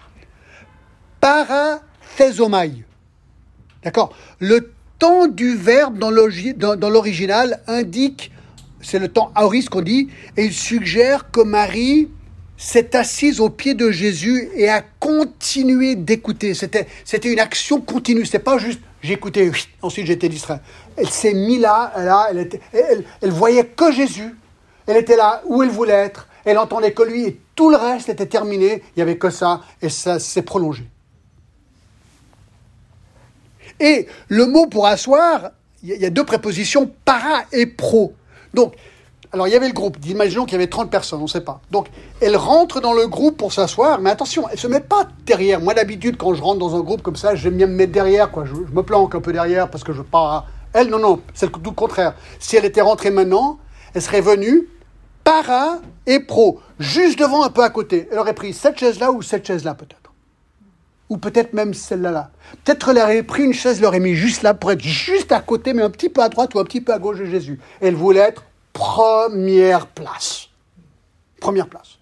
[1.20, 2.86] Parathésomai.
[3.84, 4.16] D'accord?
[4.38, 8.32] Le temps du verbe dans l'original indique,
[8.82, 12.12] c'est le temps aoris qu'on dit, et il suggère que Marie
[12.58, 16.54] s'est assise au pied de Jésus et a continué d'écouter.
[16.54, 18.26] C'était, c'était une action continue.
[18.26, 20.60] C'est pas juste j'écoutais, ensuite j'étais distrait.
[20.98, 24.36] Elle s'est mise là, là elle, était, elle, elle voyait que Jésus.
[24.88, 26.28] Elle était là où elle voulait être.
[26.46, 28.84] Elle entendait que lui et tout le reste était terminé.
[28.96, 30.86] Il n'y avait que ça et ça s'est prolongé.
[33.80, 35.52] Et le mot pour asseoir,
[35.84, 38.14] il y a deux prépositions, para et pro.
[38.54, 38.76] Donc,
[39.36, 41.42] alors il y avait le groupe, imaginons qu'il y avait 30 personnes, on ne sait
[41.42, 41.60] pas.
[41.70, 41.88] Donc,
[42.22, 45.60] elle rentre dans le groupe pour s'asseoir, mais attention, elle ne se met pas derrière.
[45.60, 48.32] Moi, d'habitude, quand je rentre dans un groupe comme ça, j'aime bien me mettre derrière,
[48.32, 48.46] quoi.
[48.46, 50.46] Je, me planque un peu derrière parce que je pas.
[50.72, 52.16] Elle, non, non, c'est tout le contraire.
[52.40, 53.60] Si elle était rentrée maintenant,
[53.94, 54.70] elle serait venue,
[55.26, 58.08] para et pro, juste devant, un peu à côté.
[58.14, 60.14] Elle aurait pris cette chaise-là ou cette chaise-là peut-être.
[61.10, 62.12] Ou peut-être même celle-là.
[62.12, 62.32] Là.
[62.64, 65.74] Peut-être elle aurait pris une chaise, l'aurait mis juste là pour être juste à côté,
[65.74, 67.60] mais un petit peu à droite ou un petit peu à gauche de Jésus.
[67.82, 68.46] Elle voulait être
[68.76, 70.50] première place.
[71.40, 71.98] Première place.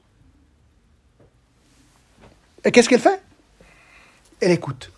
[2.66, 3.22] Et qu'est-ce qu'elle fait?
[4.42, 4.92] Elle écoute.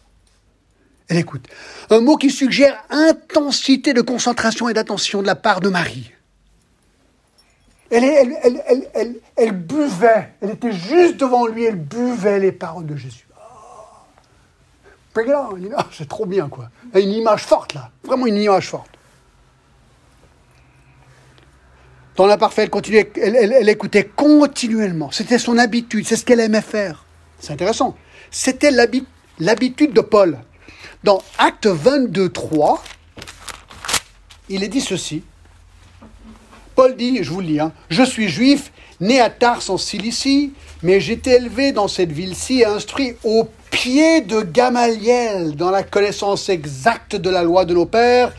[1.10, 1.48] Elle écoute.
[1.90, 6.12] Un mot qui suggère intensité de concentration et d'attention de la part de Marie.
[7.92, 13.28] Elle, buvait, elle était juste devant lui, elle buvait les paroles de Jésus.
[13.38, 13.94] Oh.
[15.92, 16.70] c'est trop bien, quoi.
[16.96, 17.92] Une image forte, là.
[18.04, 18.95] Vraiment une image forte.
[22.16, 25.12] Dans l'imparfait, elle, continuait, elle, écoutait continuellement.
[25.12, 27.06] C'était son habitude, c'est ce qu'elle aimait faire.
[27.40, 27.96] C'est intéressant.
[28.32, 28.72] C'était
[29.40, 30.40] l'habitude de Paul.
[31.04, 32.84] Dans Acte 22, 3,
[34.50, 35.24] il est dit ceci.
[36.74, 40.54] Paul dit, je vous le lis, hein, je suis juif, né à Tars en Cilicie,
[40.84, 46.50] mais j'étais élevé dans cette ville-ci et instruit au pied de Gamaliel dans la connaissance
[46.50, 48.34] exacte de la loi de nos pères,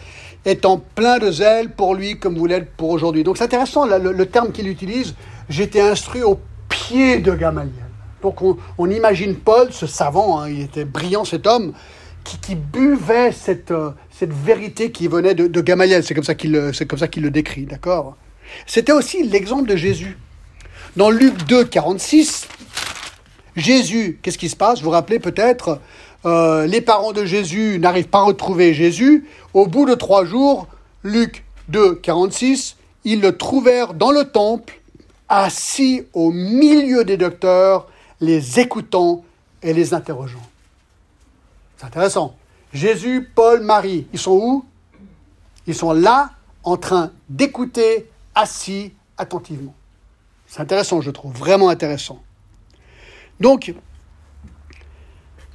[0.46, 3.24] étant plein de zèle pour lui comme vous l'êtes pour aujourd'hui.
[3.24, 5.14] Donc c'est intéressant le, terme qu'il utilise,
[5.48, 7.74] j'étais instruit au pied de Gamaliel.
[8.22, 11.72] Donc on, imagine Paul, ce savant, hein, il était brillant cet homme,
[12.24, 16.02] qui, buvait cette, euh, cette vérité qui venait de, Gamaliel.
[16.02, 18.16] C'est comme ça qu'il le décrit, d'accord?
[18.66, 20.18] C'était aussi l'exemple de Jésus.
[20.96, 22.48] Dans Luc 2, 46,
[23.54, 24.78] Jésus, qu'est-ce qui se passe?
[24.78, 25.80] Vous vous rappelez peut-être,
[26.24, 29.26] euh, les parents de Jésus n'arrivent pas à retrouver Jésus.
[29.54, 30.66] Au bout de trois jours,
[31.02, 34.80] Luc 2, 46, ils le trouvèrent dans le temple,
[35.28, 37.86] assis au milieu des docteurs,
[38.20, 39.24] les écoutant
[39.62, 40.42] et les interrogeant.
[41.76, 42.34] C'est intéressant.
[42.72, 44.64] Jésus, Paul, Marie, ils sont où?
[45.66, 46.30] Ils sont là
[46.64, 49.74] en train d'écouter, assis attentivement.
[50.46, 52.20] C'est intéressant, je trouve, vraiment intéressant.
[53.40, 53.74] Donc,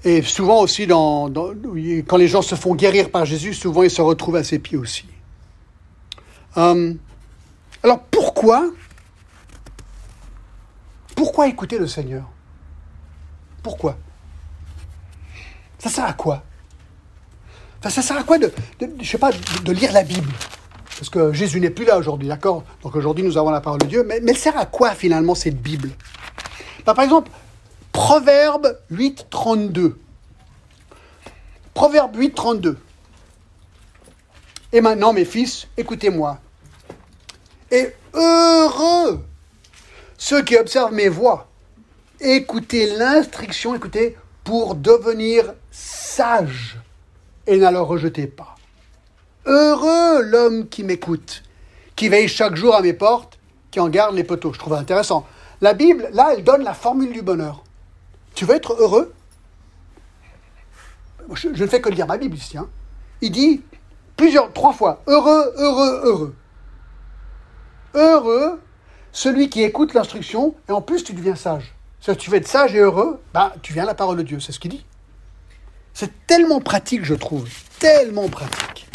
[0.03, 4.37] et souvent aussi, quand les gens se font guérir par Jésus, souvent ils se retrouvent
[4.37, 5.05] à ses pieds aussi.
[6.57, 6.93] Euh,
[7.83, 8.71] alors pourquoi
[11.15, 12.23] Pourquoi écouter le Seigneur?
[13.61, 13.95] Pourquoi?
[15.77, 16.43] Ça sert à quoi?
[17.83, 18.51] Ça sert à quoi de,
[18.99, 19.31] je sais pas,
[19.63, 20.31] de, lire la Bible?
[20.97, 22.63] Parce que Jésus n'est plus là aujourd'hui, d'accord?
[22.83, 24.03] Donc aujourd'hui, nous avons la parole de Dieu.
[24.07, 25.89] Mais, mais elle sert à quoi finalement cette Bible?
[26.85, 27.31] Bah, Par exemple,
[27.91, 29.99] Proverbe 8, 32.
[31.73, 32.77] Proverbe 8, 32.
[34.73, 36.39] Et maintenant, mes fils, écoutez-moi.
[37.71, 39.25] Et heureux
[40.21, 41.47] ceux qui observent mes voix.
[42.19, 46.77] Écoutez l'instruction, écoutez, pour devenir sages
[47.47, 48.55] et ne le rejetez pas.
[49.47, 51.41] Heureux l'homme qui m'écoute,
[51.95, 53.39] qui veille chaque jour à mes portes,
[53.71, 54.53] qui en garde les poteaux.
[54.53, 55.25] Je trouve intéressant.
[55.59, 57.63] La Bible, là, elle donne la formule du bonheur.
[58.33, 59.13] Tu veux être heureux?
[61.33, 62.57] Je, ne fais que lire ma Bible ici.
[62.57, 62.67] Hein.
[63.21, 63.61] Il dit
[64.17, 66.35] plusieurs, trois fois, heureux, heureux, heureux.
[67.93, 68.61] Heureux,
[69.11, 71.73] celui qui écoute l'instruction, et en plus tu deviens sage.
[71.99, 74.39] Si tu veux être sage et heureux, ben, tu viens à la parole de Dieu,
[74.39, 74.85] c'est ce qu'il dit.
[75.93, 77.47] C'est tellement pratique, je trouve.
[77.79, 78.87] Tellement pratique.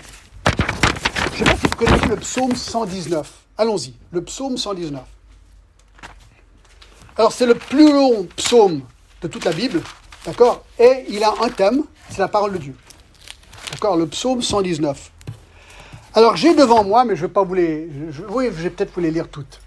[1.34, 3.32] Je ne sais pas si vous connaissez le psaume 119.
[3.58, 5.02] Allons-y, le psaume 119.
[7.18, 8.82] Alors, c'est le plus long psaume
[9.26, 9.80] toute la Bible,
[10.24, 10.64] d'accord?
[10.78, 12.74] Et il a un thème, c'est la parole de Dieu.
[13.72, 13.96] D'accord?
[13.96, 15.12] Le psaume 119.
[16.14, 17.88] Alors, j'ai devant moi, mais je ne vais pas vous les.
[18.30, 19.60] Oui, je vais peut-être vous les lire toutes.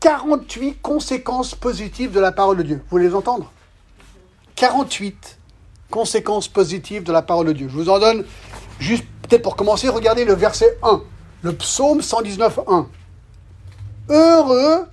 [0.00, 2.76] 48 conséquences positives de la parole de Dieu.
[2.76, 3.50] Vous voulez les entendre?
[4.54, 5.38] 48
[5.90, 7.68] conséquences positives de la parole de Dieu.
[7.68, 8.24] Je vous en donne
[8.78, 11.02] juste peut-être pour commencer, regardez le verset 1,
[11.42, 12.86] le psaume 119, 1.
[14.08, 14.86] Heureux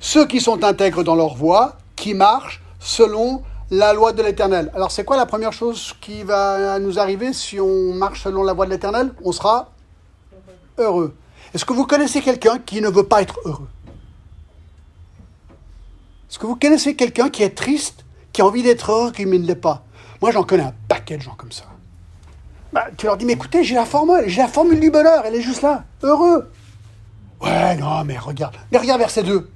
[0.00, 4.70] ceux qui sont intègres dans leur voie, qui marchent selon la loi de l'Éternel.
[4.74, 8.54] Alors c'est quoi la première chose qui va nous arriver si on marche selon la
[8.54, 9.12] voie de l'Éternel?
[9.22, 9.70] On sera
[10.78, 11.14] heureux.
[11.54, 13.68] Est-ce que vous connaissez quelqu'un qui ne veut pas être heureux?
[16.28, 19.36] Est-ce que vous connaissez quelqu'un qui est triste qui a envie d'être heureux, qui ne
[19.36, 19.84] l'est pas?
[20.22, 21.64] Moi, j'en connais un paquet de gens comme ça.
[22.72, 25.34] Bah, tu leur dis, mais écoutez, j'ai la formule, j'ai la formule du bonheur, elle
[25.34, 25.84] est juste là.
[26.02, 26.50] Heureux.
[27.42, 28.54] Ouais, non, mais regarde.
[28.70, 29.50] Mais regarde verset 2.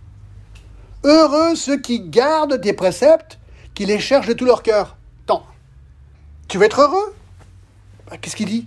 [1.05, 3.39] Heureux ceux qui gardent tes préceptes,
[3.75, 4.97] qui les cherchent de tout leur cœur.
[5.27, 5.45] Tant.
[6.49, 7.15] Tu veux être heureux?
[8.09, 8.67] Bah, Qu'est-ce qu'il dit?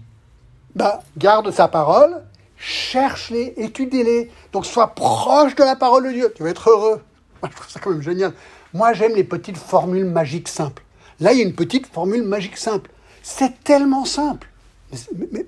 [0.75, 2.23] Bah, garde sa parole,
[2.57, 4.29] cherche-les, étudie-les.
[4.53, 6.33] Donc, sois proche de la parole de Dieu.
[6.35, 7.01] Tu veux être heureux?
[7.43, 8.33] je trouve ça quand même génial.
[8.73, 10.83] Moi, j'aime les petites formules magiques simples.
[11.19, 12.91] Là, il y a une petite formule magique simple.
[13.23, 14.47] C'est tellement simple.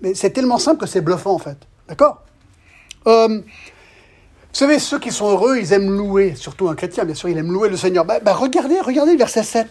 [0.01, 1.57] Mais, c'est tellement simple que c'est bluffant, en fait.
[1.87, 2.23] D'accord?
[3.05, 3.41] Euh,
[4.51, 7.37] Vous savez, ceux qui sont heureux, ils aiment louer, surtout un chrétien, bien sûr, il
[7.37, 8.03] aime louer le Seigneur.
[8.03, 9.67] Bah regardez, regardez verset 7.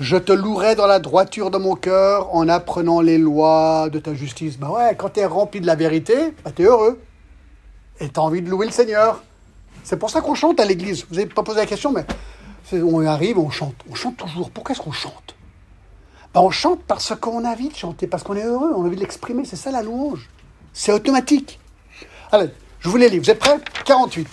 [0.00, 4.12] Je te louerai dans la droiture de mon cœur en apprenant les lois de ta
[4.14, 4.58] justice.
[4.58, 7.00] Bah ouais, quand tu es rempli de la vérité, bah tu es heureux.
[8.00, 9.22] Et tu as envie de louer le Seigneur.
[9.84, 11.06] C'est pour ça qu'on chante à l'église.
[11.08, 12.04] Vous n'avez pas posé la question, mais
[12.72, 13.76] on arrive, on chante.
[13.88, 14.50] On chante toujours.
[14.50, 15.36] Pourquoi est-ce qu'on chante?
[16.32, 18.86] Ben, On chante parce qu'on a envie de chanter, parce qu'on est heureux, on a
[18.86, 19.44] envie de l'exprimer.
[19.44, 20.28] C'est ça la louange.
[20.72, 21.60] C'est automatique.
[22.32, 22.48] Allez,
[22.84, 23.18] je vous les lis.
[23.18, 23.58] Vous êtes prêts?
[23.86, 24.28] 48.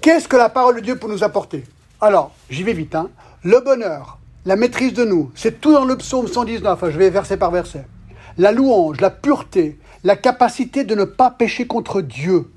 [0.00, 1.64] Qu'est-ce que la parole de Dieu peut nous apporter?
[2.00, 2.94] Alors, j'y vais vite.
[2.94, 3.10] Hein.
[3.44, 6.90] Le bonheur, la maîtrise de nous, c'est tout dans le psaume 119.
[6.90, 7.86] Je vais verset par verset.
[8.36, 12.50] La louange, la pureté, la capacité de ne pas pécher contre Dieu,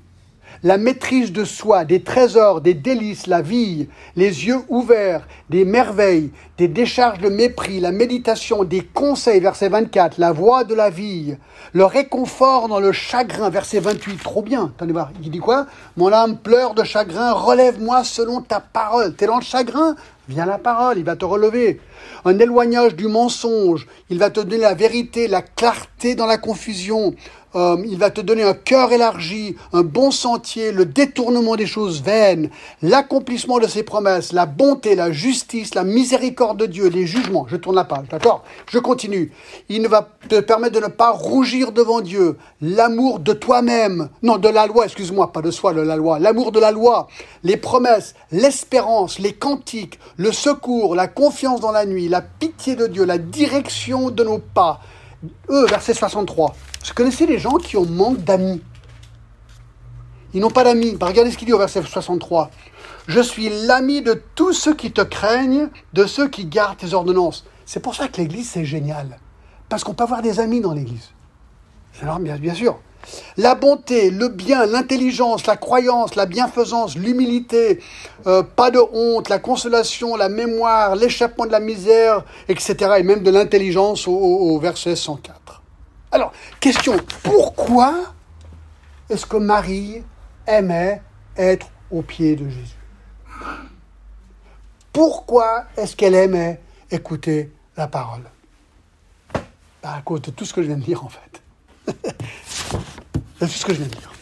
[0.62, 6.30] la maîtrise de soi, des trésors, des délices, la vie, les yeux ouverts, des merveilles,
[6.56, 11.36] des décharges de mépris, la méditation, des conseils, verset 24, la voix de la vie,
[11.72, 15.66] le réconfort dans le chagrin, verset 28, trop bien, attendez voir, il dit quoi?
[15.96, 19.14] Mon âme pleure de chagrin, relève-moi selon ta parole.
[19.14, 19.94] T'es dans le chagrin?
[20.28, 21.80] Viens la parole, il va te relever.
[22.26, 27.14] Un éloignage du mensonge, il va te donner la vérité, la clarté dans la confusion,
[27.54, 32.02] euh, il va te donner un cœur élargi, un bon sentier, le détournement des choses
[32.02, 32.50] vaines,
[32.82, 37.46] l'accomplissement de ses promesses, la bonté, la justice, la miséricorde de Dieu, les jugements.
[37.48, 38.44] Je tourne la page, d'accord?
[38.70, 39.32] Je continue.
[39.70, 44.48] Il va te permettre de ne pas rougir devant Dieu, l'amour de toi-même, non, de
[44.48, 47.08] la loi, excuse-moi, pas de soi, de la loi, l'amour de la loi,
[47.44, 52.88] les promesses, l'espérance, les cantiques, le secours, la confiance dans la nuit, la pitié de
[52.88, 54.80] Dieu, la direction de nos pas.
[55.48, 56.54] Eux, verset 63.
[56.86, 58.60] Vous connaissez les gens qui ont manque d'amis
[60.34, 60.96] Ils n'ont pas d'amis.
[60.96, 62.50] Bah, regardez ce qu'il dit au verset 63.
[63.06, 67.46] Je suis l'ami de tous ceux qui te craignent, de ceux qui gardent tes ordonnances.
[67.64, 69.20] C'est pour ça que l'Église, c'est génial.
[69.68, 71.10] Parce qu'on peut avoir des amis dans l'Église.
[71.92, 72.80] C'est normal, bien sûr.
[73.36, 77.80] La bonté, le bien, l'intelligence, la croyance, la bienfaisance, l'humilité,
[78.26, 82.96] euh, pas de honte, la consolation, la mémoire, l'échappement de la misère, etc.
[82.98, 85.62] Et même de l'intelligence au, verset 104.
[86.10, 87.94] Alors, question, pourquoi
[89.08, 90.02] est-ce que Marie
[90.46, 91.02] aimait
[91.36, 92.74] être au pied de Jésus?
[94.92, 98.24] Pourquoi est-ce qu'elle aimait écouter la parole?
[99.80, 101.42] Bah, À cause de tout ce que je viens de dire en fait.
[103.40, 104.12] C'est ce que je viens de dire.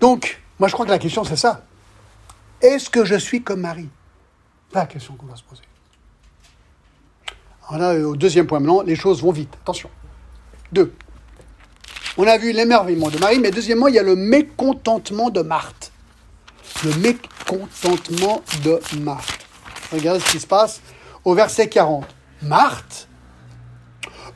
[0.00, 1.64] Donc, moi je crois que la question c'est ça.
[2.60, 3.88] Est-ce que je suis comme Marie?
[4.72, 5.62] La question qu'on va se poser.
[7.68, 9.54] Alors là, au deuxième point maintenant, les choses vont vite.
[9.62, 9.90] Attention.
[10.72, 10.92] Deux.
[12.16, 15.92] On a vu l'émerveillement de Marie, mais deuxièmement, il y a le mécontentement de Marthe.
[16.84, 19.46] Le mécontentement de Marthe.
[19.92, 20.80] Regardez ce qui se passe
[21.24, 22.06] au verset 40.
[22.42, 23.07] Marthe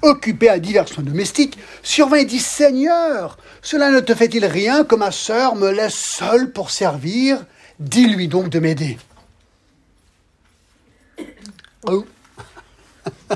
[0.02, 5.10] occupé à diversions domestiques, survint et dit Seigneur, cela ne te fait-il rien que ma
[5.10, 7.44] sœur me laisse seule pour servir?
[7.78, 8.98] Dis-lui donc de m'aider.
[11.86, 12.04] Oh.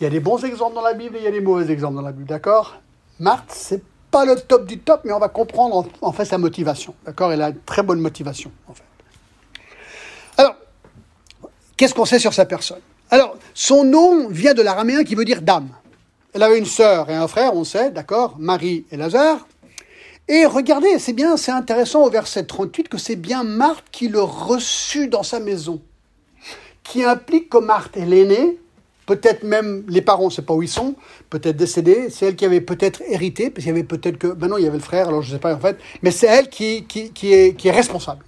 [0.00, 1.70] il y a des bons exemples dans la Bible et il y a des mauvais
[1.70, 2.80] exemples dans la Bible, d'accord?
[3.18, 6.94] Marthe, c'est pas le top du top, mais on va comprendre en, fait sa motivation,
[7.04, 7.32] d'accord?
[7.32, 8.84] Elle a une très bonne motivation, en fait.
[10.38, 10.54] Alors,
[11.76, 12.80] qu'est-ce qu'on sait sur sa personne?
[13.10, 15.68] Alors, son nom vient de l'araméen qui veut dire dame.
[16.34, 19.46] Elle avait une sœur et un frère, on sait, d'accord, Marie et Lazare.
[20.28, 24.20] Et regardez, c'est bien, c'est intéressant au verset 38 que c'est bien Marthe qui le
[24.20, 25.80] reçut dans sa maison.
[26.82, 28.58] Qui implique que Marthe est l'aînée,
[29.06, 30.94] peut-être même les parents, on ne sait pas où ils sont,
[31.30, 34.48] peut-être décédés, c'est elle qui avait peut-être hérité, parce qu'il y avait peut-être que, ben
[34.48, 36.26] non, il y avait le frère, alors je ne sais pas en fait, mais c'est
[36.26, 36.84] elle qui,
[37.22, 38.26] est, est responsable.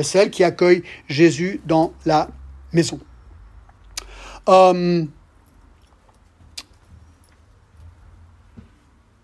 [0.00, 2.28] C'est elle qui accueille Jésus dans la
[2.72, 3.00] maison.
[4.48, 5.04] Euh,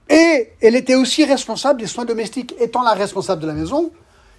[0.09, 2.55] et elle était aussi responsable des soins domestiques.
[2.61, 3.91] Étant la responsable de la maison,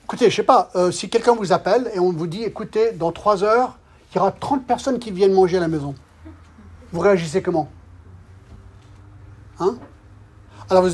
[0.05, 3.11] écoutez, je sais pas, euh, si quelqu'un vous appelle et on vous dit, écoutez, dans
[3.11, 3.77] trois heures,
[4.11, 5.95] il y aura 30 personnes qui viennent manger à la maison.
[6.91, 7.69] Vous réagissez comment?
[9.59, 9.77] Hein?
[10.69, 10.85] Alors,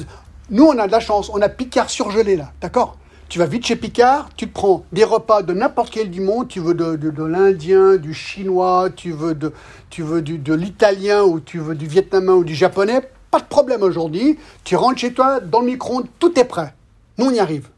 [0.49, 2.97] nous, on a de la chance, on a Picard surgelé là, d'accord?
[3.33, 6.47] Tu vas vite chez Picard, tu te prends des repas de n'importe quel du monde,
[6.47, 12.33] tu veux de, l'indien, du chinois, tu veux, de, l'italien ou tu veux du vietnamien
[12.33, 14.37] ou du japonais, pas de problème aujourd'hui.
[14.63, 16.75] Tu rentres chez toi, dans le micro-ondes, tout est prêt.
[17.17, 17.69] Nous, on y arrive.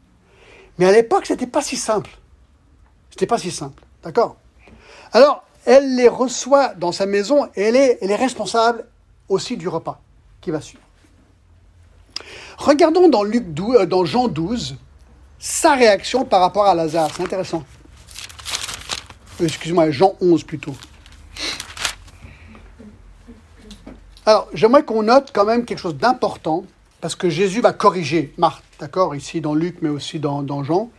[0.78, 2.10] Mais à l'époque, c'était pas si simple.
[3.10, 3.82] C'était pas si simple.
[4.04, 4.36] D'accord?
[5.14, 8.84] Alors, elle les reçoit dans sa maison et elle est, elle est responsable
[9.30, 10.02] aussi du repas
[10.42, 10.84] qui va suivre.
[12.58, 14.76] Regardons dans, Luc 12, euh, dans Jean 12,
[15.46, 17.12] sa réaction par rapport à Lazare.
[17.16, 17.64] C'est intéressant.
[19.40, 20.76] Euh, excuse-moi, Jean 11 plutôt.
[24.26, 26.64] Alors, j'aimerais qu'on note quand même quelque chose d'important,
[27.00, 30.90] parce que Jésus va corriger Marthe, d'accord, ici dans Luc, mais aussi dans, dans Jean.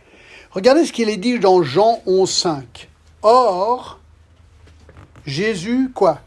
[0.51, 2.89] Regardez ce qu'il est dit dans Jean 11, 5.
[3.23, 3.99] Or,
[5.25, 6.21] Jésus, quoi?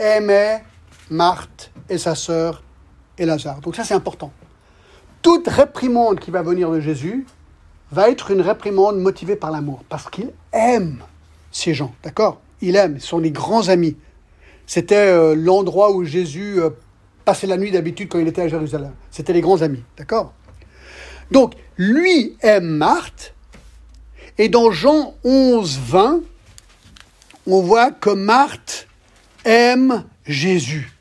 [0.00, 0.64] Aimait
[1.08, 2.64] Marthe et sa sœur
[3.16, 3.60] et Lazare.
[3.60, 4.32] Donc ça, c'est important
[5.22, 7.26] toute réprimande qui va venir de Jésus
[7.92, 10.98] va être une réprimande motivée par l'amour, parce qu'il aime
[11.52, 12.40] ces gens, d'accord?
[12.60, 13.96] Il aime, ce sont les grands amis.
[14.66, 16.70] C'était euh, l'endroit où Jésus euh,
[17.24, 18.92] passait la nuit d'habitude quand il était à Jérusalem.
[19.10, 20.32] C'était les grands amis, d'accord?
[21.30, 23.34] Donc, lui aime Marthe,
[24.38, 26.20] et dans Jean 11, 20,
[27.46, 28.86] on voit que Marthe
[29.44, 30.95] aime Jésus.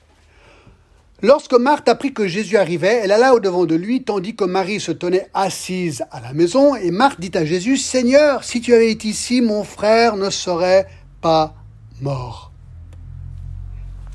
[1.26, 4.92] Lorsque Marthe apprit que Jésus arrivait, elle alla au-devant de lui, tandis que Marie se
[4.92, 9.08] tenait assise à la maison, et Marthe dit à Jésus, Seigneur, si tu avais été
[9.08, 10.86] ici, mon frère ne serait
[11.22, 11.56] pas
[12.00, 12.52] mort.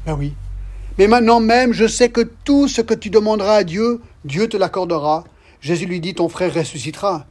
[0.07, 0.35] Ben oui.
[0.99, 4.57] Mais maintenant même, je sais que tout ce que tu demanderas à Dieu, Dieu te
[4.57, 5.25] l'accordera.
[5.61, 7.27] Jésus lui dit, ton frère ressuscitera.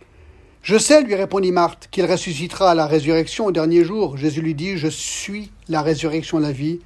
[0.62, 4.18] Je sais, lui répondit Marthe, qu'il ressuscitera à la résurrection au dernier jour.
[4.18, 6.82] Jésus lui dit, je suis la résurrection et la vie.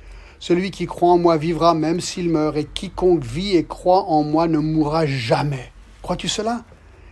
[0.45, 4.23] Celui qui croit en moi vivra même s'il meurt, et quiconque vit et croit en
[4.23, 5.71] moi ne mourra jamais.
[6.01, 6.65] Crois-tu cela?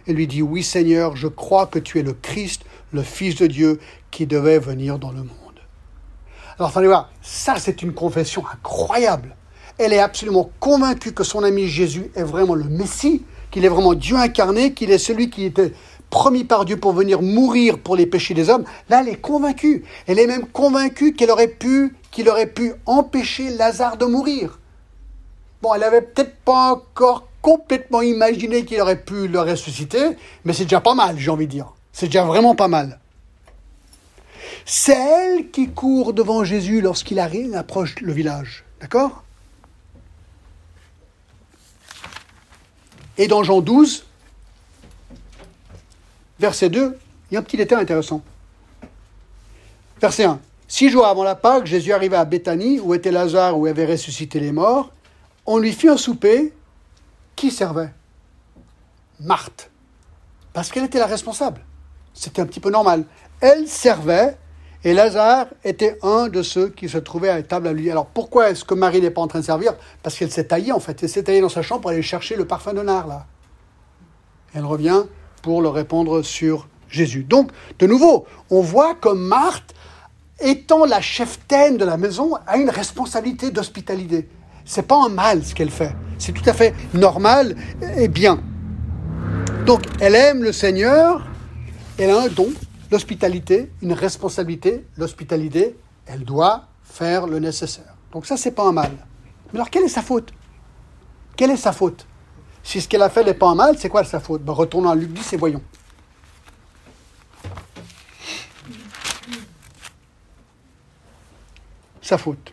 [0.06, 3.48] Il lui dit, Oui Seigneur, je crois que tu es le Christ, le Fils de
[3.48, 3.80] Dieu,
[4.12, 5.62] qui devait venir dans le monde.
[6.58, 9.38] Alors, attendez voir, ça c'est une confession incroyable.
[9.78, 13.94] Elle est absolument convaincue que son ami Jésus est vraiment le Messie, qu'il est vraiment
[13.94, 15.72] Dieu incarné, qu'il est celui qui était
[16.10, 18.66] promis par Dieu pour venir mourir pour les péchés des hommes.
[18.90, 19.86] Là, elle est convaincue.
[20.06, 24.60] Elle est même convaincue qu'elle aurait pu qu'il aurait pu empêcher Lazare de mourir.
[25.62, 30.64] Bon, elle n'avait peut-être pas encore complètement imaginé qu'il aurait pu le ressusciter, mais c'est
[30.64, 31.74] déjà pas mal, j'ai envie de dire.
[31.94, 33.00] C'est déjà vraiment pas mal.
[34.66, 38.64] C'est elle qui court devant Jésus lorsqu'il approche le village.
[38.80, 39.24] D'accord?
[43.18, 44.06] Et dans Jean 12,
[46.40, 46.98] verset 2,
[47.30, 48.22] il y a un petit détail intéressant.
[50.00, 50.40] Verset 1.
[50.72, 54.40] Six jours avant la Pâque, Jésus arriva à Béthanie, où était Lazare, où avait ressuscité
[54.40, 54.94] les morts.
[55.46, 56.54] On lui fit un souper.
[57.36, 57.90] Qui servait?
[59.20, 59.70] Marthe.
[60.54, 61.60] Parce qu'elle était la responsable.
[62.14, 63.04] C'était un petit peu normal.
[63.42, 64.38] Elle servait
[64.86, 67.92] et Lazare était un de ceux qui se trouvaient à la table à lui.
[67.92, 69.74] Alors pourquoi est-ce que Marie n'est pas en train de servir?
[70.02, 71.04] Parce qu'elle s'est taillée en fait.
[71.04, 73.26] Elle s'est taillée dans sa chambre pour aller chercher le parfum de nard là.
[74.54, 75.04] Elle revient
[75.42, 77.24] pour le répandre sur Jésus.
[77.24, 79.74] Donc, de nouveau, on voit que Marthe,
[80.42, 84.30] étant la cheftaine de la maison, a une responsabilité d'hospitalité.
[84.66, 85.96] C'est pas un mal ce qu'elle fait.
[86.18, 87.56] C'est tout à fait normal
[87.98, 88.40] et bien.
[89.66, 91.28] Donc, elle aime le Seigneur,
[91.98, 92.50] elle a un don,
[92.92, 97.96] l'hospitalité, une responsabilité, l'hospitalité, elle doit faire le nécessaire.
[98.12, 98.92] Donc ça, c'est pas un mal.
[99.52, 100.32] Mais alors, quelle est sa faute?
[101.36, 102.06] Quelle est sa faute?
[102.64, 104.44] Si ce qu'elle a fait n'est pas un mal, c'est quoi sa faute?
[104.44, 105.62] Ben, Retournons à Luc 10 et voyons.
[112.12, 112.52] Sa faute.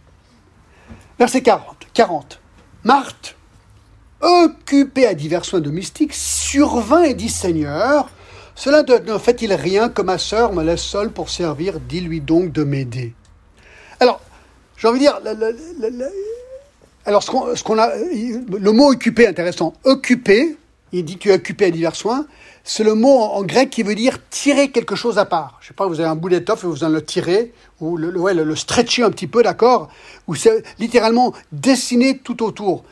[1.18, 1.88] Verset 40.
[1.92, 2.40] 40.
[2.84, 3.34] Marthe,
[4.20, 8.08] occupée à divers soins domestiques, survint et dit Seigneur,
[8.54, 12.62] cela ne fait-il rien que ma sœur me laisse seule pour servir Dis-lui donc de
[12.62, 13.14] m'aider.
[13.98, 14.20] Alors,
[14.76, 15.20] j'ai envie de dire,
[17.04, 19.72] alors ce qu'on, a, le mot occupé intéressant.
[19.82, 20.56] Occupé,
[20.92, 22.26] il dit tu es occupé à divers soins,
[22.64, 25.58] c'est le mot en, grec qui veut dire tirer quelque chose à part.
[25.60, 28.10] Je sais pas, vous avez un bout d'étoffe et vous en le tirez, ou le,
[28.10, 29.88] le, le stretcher un petit peu, d'accord?
[30.26, 32.84] Ou c'est littéralement dessiner tout autour.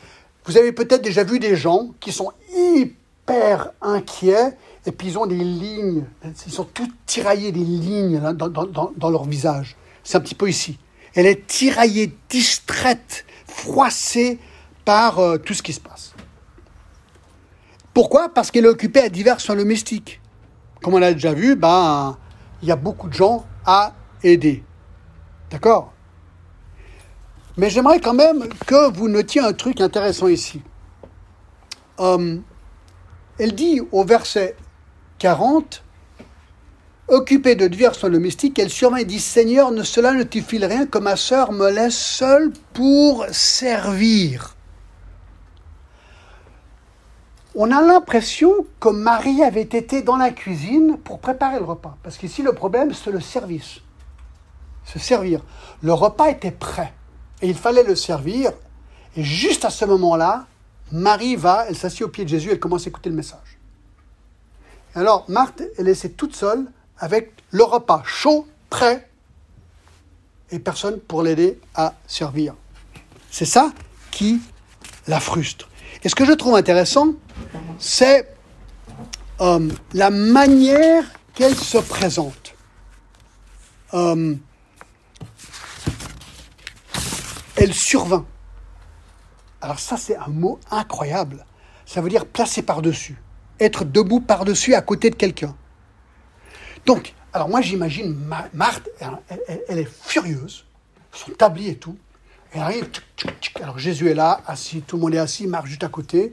[0.46, 5.26] Vous avez peut-être déjà vu des gens qui sont hyper inquiets et puis ils ont
[5.26, 9.76] des lignes, ils sont tous tiraillés des lignes dans, leur visage.
[10.04, 10.78] C'est un petit peu ici.
[11.14, 14.38] Elle est tiraillée, distraite, froissée
[14.84, 16.15] par euh, tout ce qui se passe.
[17.96, 18.28] Pourquoi?
[18.28, 20.20] Parce qu'elle est occupée à divers soins domestiques.
[20.82, 22.18] Comme on l'a déjà vu, ben,
[22.60, 24.62] il y a beaucoup de gens à aider.
[25.50, 25.94] D'accord?
[27.56, 30.60] Mais j'aimerais quand même que vous notiez un truc intéressant ici.
[31.98, 32.36] Euh,
[33.38, 34.56] elle dit au verset
[35.18, 35.82] 40,
[37.08, 40.84] Occupée de divers soins domestiques, elle surveille dit Seigneur, ne, cela ne te file rien
[40.84, 44.55] que ma sœur me laisse seule pour servir.
[47.58, 51.96] On a l'impression que Marie avait été dans la cuisine pour préparer le repas.
[52.02, 53.78] Parce qu'ici, le problème, c'est le service.
[54.84, 55.40] Se servir.
[55.82, 56.92] Le repas était prêt.
[57.40, 58.52] Et il fallait le servir.
[59.16, 60.44] Et juste à ce moment-là,
[60.92, 63.58] Marie va, elle s'assied au pied de Jésus, elle commence à écouter le message.
[64.94, 69.08] Alors, Marthe est laissée toute seule avec le repas chaud, prêt,
[70.50, 72.54] et personne pour l'aider à servir.
[73.30, 73.72] C'est ça
[74.10, 74.42] qui
[75.06, 75.68] la frustre.
[76.04, 77.14] Et ce que je trouve intéressant,
[77.78, 78.34] c'est
[79.40, 82.54] euh, la manière qu'elle se présente.
[83.94, 84.34] Euh,
[87.56, 88.26] elle survint.
[89.60, 91.44] Alors ça, c'est un mot incroyable.
[91.84, 93.16] Ça veut dire placer par-dessus
[93.60, 95.54] être debout par-dessus à côté de quelqu'un.
[96.84, 98.14] Donc, alors moi j'imagine
[98.52, 98.88] Marthe,
[99.68, 100.64] elle, est furieuse,
[101.12, 101.96] son tablier et tout.
[102.52, 102.88] Elle arrive,
[103.60, 106.32] alors Jésus est là, assis, tout le monde est assis, Marthe juste à côté.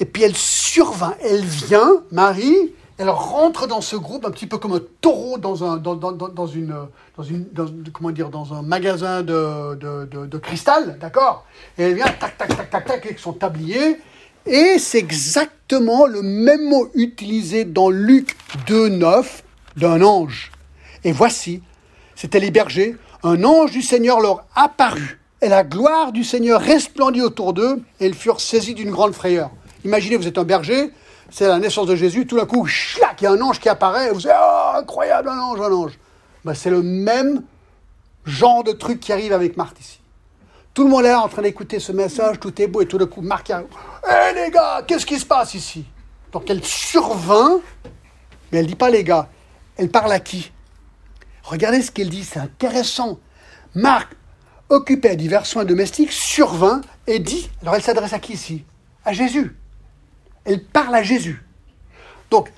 [0.00, 4.58] Et puis elle survint, elle vient, Marie, elle rentre dans ce groupe un petit peu
[4.58, 5.82] comme un taureau dans un,
[6.54, 6.74] une,
[7.92, 11.44] comment dire, dans un magasin de cristal, d'accord?
[11.78, 13.98] Et elle vient, tac, tac, tac, tac, tac, avec son tablier,
[14.46, 18.36] et c'est exactement le même mot utilisé dans Luc
[18.66, 19.24] 2.9
[19.76, 20.52] d'un ange.
[21.04, 21.62] Et voici,
[22.14, 27.22] c'était les bergers, un ange du Seigneur leur apparut, et la gloire du Seigneur resplendit
[27.22, 29.50] autour d'eux, et ils furent saisis d'une grande frayeur.
[29.84, 30.90] Imaginez, vous êtes un berger,
[31.30, 34.10] c'est la naissance de Jésus, tout d'un coup, il y a un ange qui apparaît,
[34.10, 35.98] vous dites, oh, incroyable, un ange, un ange.
[36.44, 37.42] Ben, c'est le même
[38.24, 40.00] genre de truc qui arrive avec Marthe ici.
[40.74, 42.98] Tout le monde est là en train d'écouter ce message, tout est beau, et tout
[42.98, 43.66] d'un coup, Marc arrive.
[44.08, 45.84] Hé les gars, qu'est-ce qui se passe ici?
[46.32, 47.60] Donc elle survint,
[48.50, 49.28] mais elle ne dit pas les gars.
[49.76, 50.50] Elle parle à qui?
[51.42, 53.18] Regardez ce qu'elle dit, c'est intéressant.
[53.74, 54.16] Marc,
[54.68, 58.64] occupé à divers soins domestiques, survint et dit, alors elle s'adresse à qui ici?
[59.04, 59.56] À Jésus.
[60.44, 61.42] Elle parle à Jésus.
[62.30, 62.52] Donc,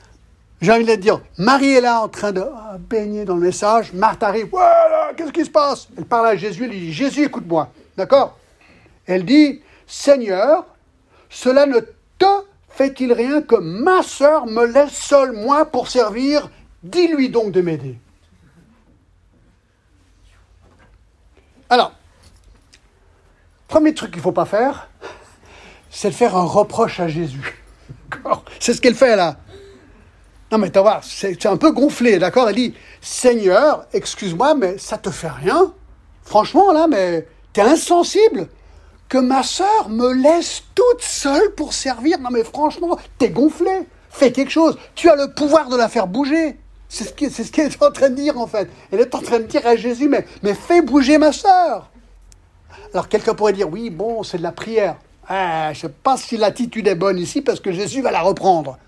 [0.61, 3.93] j'ai envie de dire, Marie est là en train de ah, baigner dans le message,
[3.93, 5.89] Marthe arrive, voilà, qu'est-ce qui se passe?
[5.97, 7.70] Elle parle à Jésus, elle dit, Jésus, écoute-moi.
[7.97, 8.39] D'accord?
[9.07, 10.64] Elle dit, Seigneur,
[11.28, 11.80] cela ne
[12.18, 12.26] te
[12.70, 16.49] fait-il rien que ma sœur me laisse seule, moi, pour servir?
[16.82, 17.99] Dis-lui donc de m'aider.
[21.68, 21.93] Alors,
[23.74, 24.89] Premier truc qu'il ne faut pas faire,
[25.91, 27.64] c'est de faire un reproche à Jésus.
[28.61, 29.37] C'est ce qu'elle fait là.
[30.53, 32.49] Non mais tu vois, c'est un peu gonflé, d'accord?
[32.49, 35.73] Elle dit, Seigneur, excuse-moi, mais ça te fait rien?
[36.23, 38.49] Franchement là, mais t'es insensible?
[39.09, 42.19] Que ma sœur me laisse toute seule pour servir?
[42.21, 43.87] Non mais franchement, t'es gonflé.
[44.11, 44.79] Fais quelque chose.
[44.95, 46.59] Tu as le pouvoir de la faire bouger.
[46.89, 48.71] C'est ce qu'elle est en train de dire en fait.
[48.93, 51.91] Elle est en train de dire à Jésus, mais, mais fais bouger ma sœur.
[52.93, 54.97] Alors quelqu'un pourrait dire, oui, bon, c'est de la prière.
[55.29, 58.20] Ah, je ne sais pas si l'attitude est bonne ici parce que Jésus va la
[58.20, 58.79] reprendre.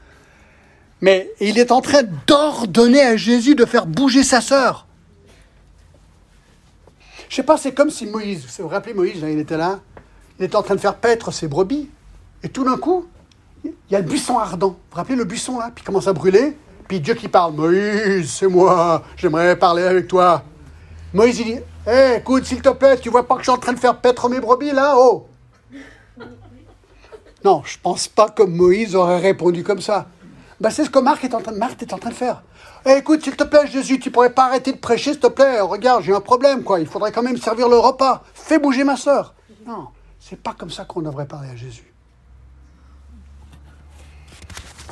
[1.00, 4.86] Mais il est en train d'ordonner à Jésus de faire bouger sa sœur.
[7.28, 9.56] Je ne sais pas, c'est comme si Moïse, vous vous rappelez Moïse, hein, il était
[9.56, 9.80] là,
[10.38, 11.88] il était en train de faire paître ses brebis,
[12.42, 13.06] et tout d'un coup,
[13.64, 14.68] il y a le buisson ardent.
[14.68, 15.72] Vous vous rappelez le buisson là?
[15.74, 16.56] Puis il commence à brûler,
[16.86, 20.44] puis Dieu qui parle, Moïse, c'est moi, j'aimerais parler avec toi.
[21.12, 21.60] Moïse, il dit,
[21.90, 24.00] hé, écoute, s'il te plaît, tu vois pas que je suis en train de faire
[24.00, 25.26] paître mes brebis là Oh
[27.46, 30.08] Non, je pense pas que Moïse aurait répondu comme ça.
[30.58, 32.42] Ben, c'est ce que Marc est en train de, faire.
[32.84, 35.60] Eh, écoute, s'il te plaît, Jésus, tu pourrais pas arrêter de prêcher, s'il te plaît.
[35.60, 36.80] Regarde, j'ai un problème, quoi.
[36.80, 38.24] Il faudrait quand même servir le repas.
[38.34, 39.32] Fais bouger ma soeur.
[39.64, 39.86] Non,
[40.18, 41.94] c'est pas comme ça qu'on devrait parler à Jésus.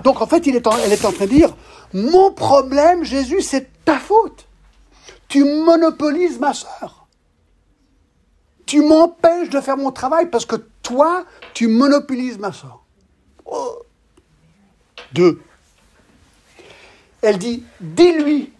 [0.04, 1.56] Donc, en fait, elle est en train de dire,
[1.92, 4.46] mon problème, Jésus, c'est ta faute.
[5.26, 7.08] Tu monopolises ma soeur.
[8.64, 10.54] Tu m'empêches de faire mon travail parce que
[10.84, 12.84] toi, tu monopolises ma soeur.
[13.44, 13.82] Oh.
[15.12, 15.42] Deux.
[17.22, 18.52] Elle dit, dis-lui,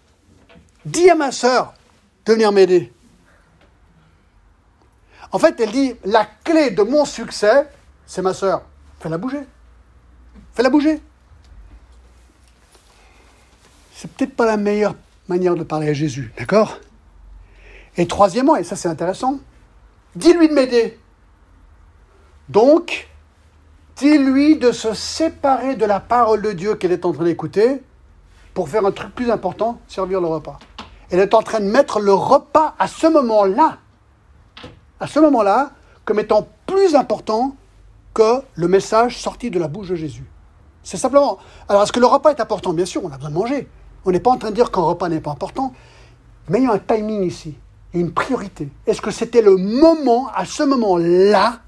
[0.83, 1.73] dis à ma soeur
[2.25, 2.91] de venir m'aider.
[5.31, 7.69] En fait, elle dit, la clé de mon succès,
[8.05, 8.63] c'est ma soeur.
[8.99, 9.41] Fais-la bouger.
[10.53, 11.01] Fais-la bouger.
[13.93, 14.95] C'est peut-être pas la meilleure
[15.27, 16.79] manière de parler à Jésus, d'accord?
[17.97, 19.39] Et troisièmement, et ça c'est intéressant,
[20.15, 20.99] dis-lui de m'aider.
[22.49, 23.09] Donc,
[23.95, 27.81] dis-lui de se séparer de la parole de Dieu qu'elle est en train d'écouter
[28.53, 30.59] pour faire un truc plus important, servir le repas.
[31.09, 33.77] Elle est en train de mettre le repas à ce moment-là,
[34.99, 35.71] à ce moment-là,
[36.03, 37.55] comme étant plus important
[38.13, 40.25] que le message sorti de la bouche de Jésus.
[40.83, 41.39] C'est simplement.
[41.67, 42.73] Alors, est-ce que le repas est important?
[42.73, 43.67] Bien sûr, on a besoin de manger.
[44.05, 45.73] On n'est pas en train de dire qu'un repas n'est pas important,
[46.47, 47.55] mais il y a un timing ici,
[47.93, 48.69] une priorité.
[48.85, 51.59] Est-ce que c'était le moment, à ce moment-là,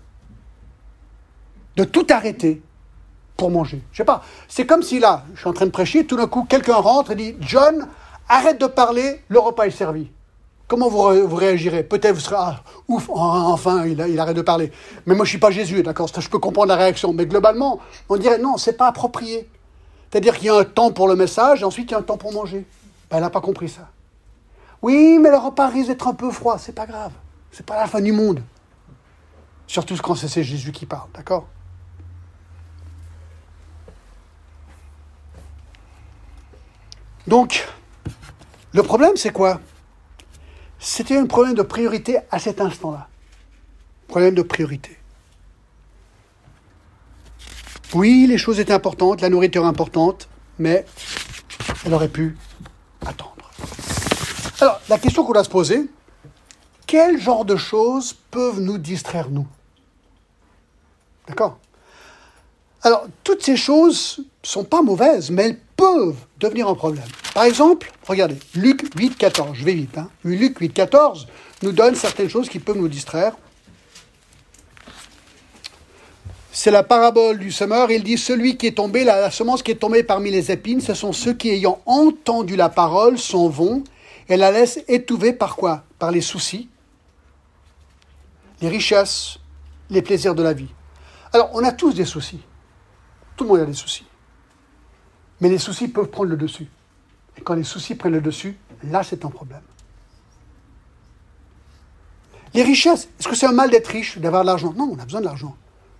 [1.78, 2.61] de tout arrêter
[3.38, 3.82] pour manger.
[3.91, 4.23] Je sais pas.
[4.47, 7.11] C'est comme si là, je suis en train de prêcher, tout d'un coup, quelqu'un rentre
[7.11, 7.88] et dit John,
[8.28, 10.09] arrête de parler, le repas est servi.
[10.67, 11.84] Comment vous, réagirez?
[11.84, 14.69] Peut-être vous serez ah, ouf, enfin, il, il, arrête de parler.
[15.05, 16.09] Mais moi, je suis pas Jésus, d'accord?
[16.13, 17.13] Je peux comprendre la réaction.
[17.13, 19.47] Mais globalement, on dirait non, c'est pas approprié.
[20.11, 22.03] C'est-à-dire qu'il y a un temps pour le message et ensuite il y a un
[22.03, 22.65] temps pour manger.
[23.09, 23.88] Ben, elle n'a pas compris ça.
[24.82, 26.57] Oui, mais le repas risque d'être un peu froid.
[26.57, 27.11] C'est pas grave.
[27.51, 28.41] C'est pas la fin du monde.
[29.67, 31.47] Surtout quand c'est Jésus qui parle, d'accord?
[37.28, 37.67] Donc,
[38.73, 39.59] le problème, c'est quoi?
[40.80, 43.07] C'était un problème de priorité à cet instant-là.
[44.07, 44.97] Problème de priorité.
[47.93, 50.28] Oui, les choses étaient importantes, la nourriture importante,
[50.59, 50.86] mais
[51.86, 52.38] elle aurait pu
[53.05, 53.51] attendre.
[54.59, 55.89] Alors, la question qu'on doit se poser,
[56.86, 59.47] quel genre de choses peuvent nous distraire, nous?
[61.28, 61.57] D'accord?
[62.82, 67.05] Alors, toutes ces choses ne sont pas mauvaises, mais elles peuvent devenir un problème.
[67.34, 69.97] Par exemple, regardez, Luc 8, 14, je vais vite.
[69.97, 70.09] Hein.
[70.23, 71.28] Luc 8, 14
[71.61, 73.34] nous donne certaines choses qui peuvent nous distraire.
[76.51, 77.91] C'est la parabole du semeur.
[77.91, 80.95] Il dit Celui qui est tombé, la, semence qui est tombée parmi les épines, ce
[80.95, 83.84] sont ceux qui, ayant entendu la parole, s'en vont
[84.28, 85.84] et la laissent étouffer par quoi?
[85.99, 86.67] Par les soucis,
[88.61, 89.38] les richesses,
[89.91, 90.69] les plaisirs de la vie.
[91.32, 92.39] Alors, on a tous des soucis.
[93.36, 94.07] Tout le monde a des soucis.
[95.41, 96.67] Mais les soucis peuvent prendre le dessus.
[97.38, 99.61] Et quand les soucis prennent le dessus, là, c'est un problème.
[102.53, 104.73] Les richesses, est-ce que c'est un mal d'être riche, d'avoir de l'argent?
[104.75, 105.55] Non, on a besoin de l'argent.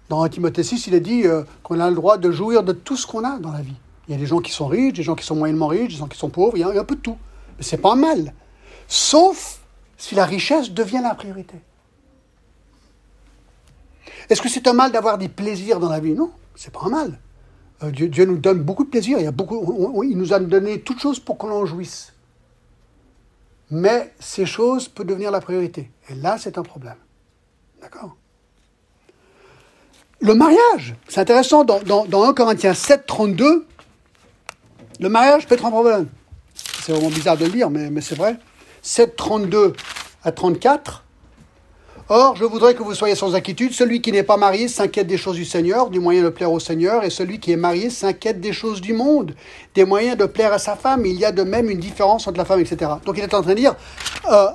[0.10, 2.96] Dans Timothée 6, il est dit euh, qu'on a le droit de jouir de tout
[2.96, 3.76] ce qu'on a dans la vie.
[4.08, 6.00] Il y a des gens qui sont riches, des gens qui sont moyennement riches, des
[6.00, 7.18] gens qui sont pauvres, il y a un peu de tout.
[7.58, 8.34] Mais ce n'est pas un mal.
[8.88, 9.60] Sauf
[9.98, 11.58] si la richesse devient la priorité.
[14.30, 16.14] Est-ce que c'est un mal d'avoir des plaisirs dans la vie?
[16.14, 17.20] Non, c'est pas un mal.
[17.84, 19.20] Euh, Dieu, nous donne beaucoup de plaisir.
[19.20, 22.14] Il, nous a donné toutes choses pour qu'on en jouisse.
[23.70, 25.92] Mais ces choses peuvent devenir la priorité.
[26.10, 26.96] Et là, c'est un problème.
[27.82, 28.16] D'accord?
[30.20, 33.68] Le mariage, c'est intéressant, dans, dans, 1 Corinthiens 7, 32,
[35.00, 36.08] le mariage peut être un problème.
[36.56, 38.40] C'est vraiment bizarre de le dire, mais, mais c'est vrai.
[38.82, 39.74] 7, 32
[40.24, 41.04] à 34.
[42.10, 43.74] Or, je voudrais que vous soyez sans inquiétude.
[43.74, 46.60] Celui qui n'est pas marié s'inquiète des choses du Seigneur, du moyen de plaire au
[46.60, 49.36] Seigneur, et celui qui est marié s'inquiète des choses du monde,
[49.76, 51.06] des moyens de plaire à sa femme.
[51.06, 52.92] Il y a de même une différence entre la femme, etc.
[53.04, 53.76] Donc il est en train de dire,
[54.32, 54.48] euh,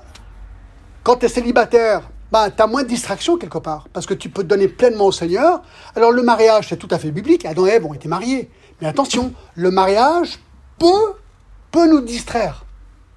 [1.02, 4.30] quand tu es célibataire, ben, tu as moins de distractions quelque part, parce que tu
[4.30, 5.60] peux te donner pleinement au Seigneur.
[5.94, 7.44] Alors le mariage, c'est tout à fait biblique.
[7.44, 8.48] Adam et Ève ont été mariés.
[8.80, 10.38] Mais attention, le mariage
[10.78, 11.14] peut,
[11.70, 12.64] peut nous distraire.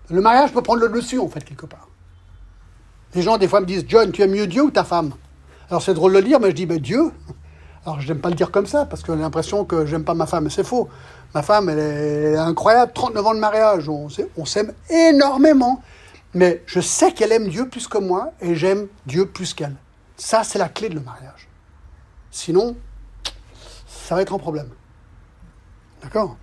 [0.10, 1.85] Le mariage peut prendre le dessus, en fait, quelque part.
[3.16, 5.14] Les gens, des fois, me disent John, tu aimes mieux Dieu ou ta femme?
[5.70, 7.12] Alors, c'est drôle de le dire, mais je dis ben, Dieu.
[7.86, 10.14] Alors, je n'aime pas le dire comme ça, parce que j'ai l'impression que j'aime pas
[10.14, 10.90] ma femme, c'est faux.
[11.34, 15.82] Ma femme, elle est incroyable, 39 ans de mariage, on s'aime énormément.
[16.34, 19.76] Mais je sais qu'elle aime Dieu plus que moi, et j'aime Dieu plus qu'elle.
[20.18, 21.48] Ça, c'est la clé de le mariage.
[22.32, 22.76] Sinon,
[23.88, 24.70] ça va être un problème.
[26.02, 26.36] D'accord?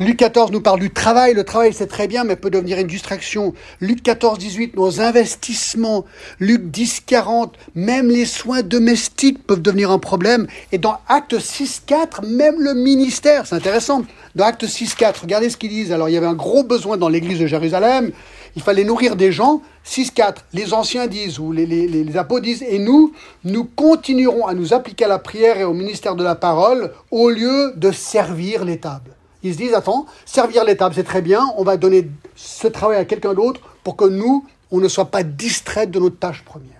[0.00, 1.34] Luc 14 nous parle du travail.
[1.34, 3.52] Le travail, c'est très bien, mais peut devenir une distraction.
[3.82, 6.06] Luc 14, 18, nos investissements.
[6.38, 10.46] Luc 10, 40, même les soins domestiques peuvent devenir un problème.
[10.72, 14.04] Et dans Acte 6, 4, même le ministère, c'est intéressant.
[14.34, 15.92] Dans Acte 6, 4, regardez ce qu'ils disent.
[15.92, 18.10] Alors, il y avait un gros besoin dans l'église de Jérusalem.
[18.56, 19.60] Il fallait nourrir des gens.
[19.84, 23.12] 6, 4, les anciens disent, ou les, les, les apôtres disent, et nous,
[23.44, 27.28] nous continuerons à nous appliquer à la prière et au ministère de la parole au
[27.28, 29.19] lieu de servir les tables.
[29.42, 33.04] Ils se disent, attends, servir l'étape, c'est très bien, on va donner ce travail à
[33.04, 36.76] quelqu'un d'autre pour que nous, on ne soit pas distraits de notre tâche première.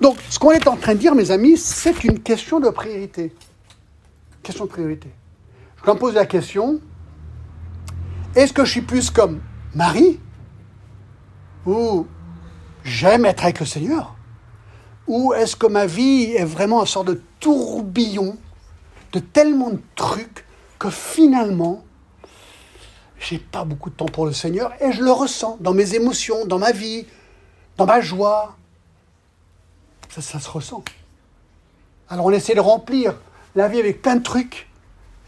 [0.00, 3.32] Donc, ce qu'on est en train de dire, mes amis, c'est une question de priorité.
[4.42, 5.08] Question de priorité.
[5.82, 6.80] Je me pose la question,
[8.34, 9.40] est-ce que je suis plus comme
[9.74, 10.18] Marie
[11.64, 12.06] Ou
[12.82, 14.14] j'aime être avec le Seigneur
[15.06, 18.36] Ou est-ce que ma vie est vraiment un sort de tourbillon
[19.14, 20.44] de tellement de trucs
[20.78, 21.84] que finalement,
[23.20, 26.44] j'ai pas beaucoup de temps pour le Seigneur et je le ressens dans mes émotions,
[26.46, 27.06] dans ma vie,
[27.76, 28.56] dans ma joie.
[30.10, 30.82] Ça, ça se ressent.
[32.08, 33.14] Alors on essaie de remplir
[33.54, 34.68] la vie avec plein de trucs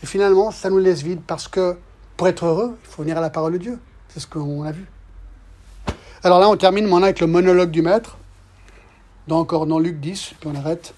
[0.03, 1.79] et finalement ça nous laisse vide parce que
[2.17, 3.79] pour être heureux, il faut venir à la parole de Dieu.
[4.09, 4.87] C'est ce qu'on a vu.
[6.25, 8.19] Alors là, on termine maintenant avec le monologue du maître.
[9.29, 10.95] Dans, encore dans Luc 10, puis on arrête.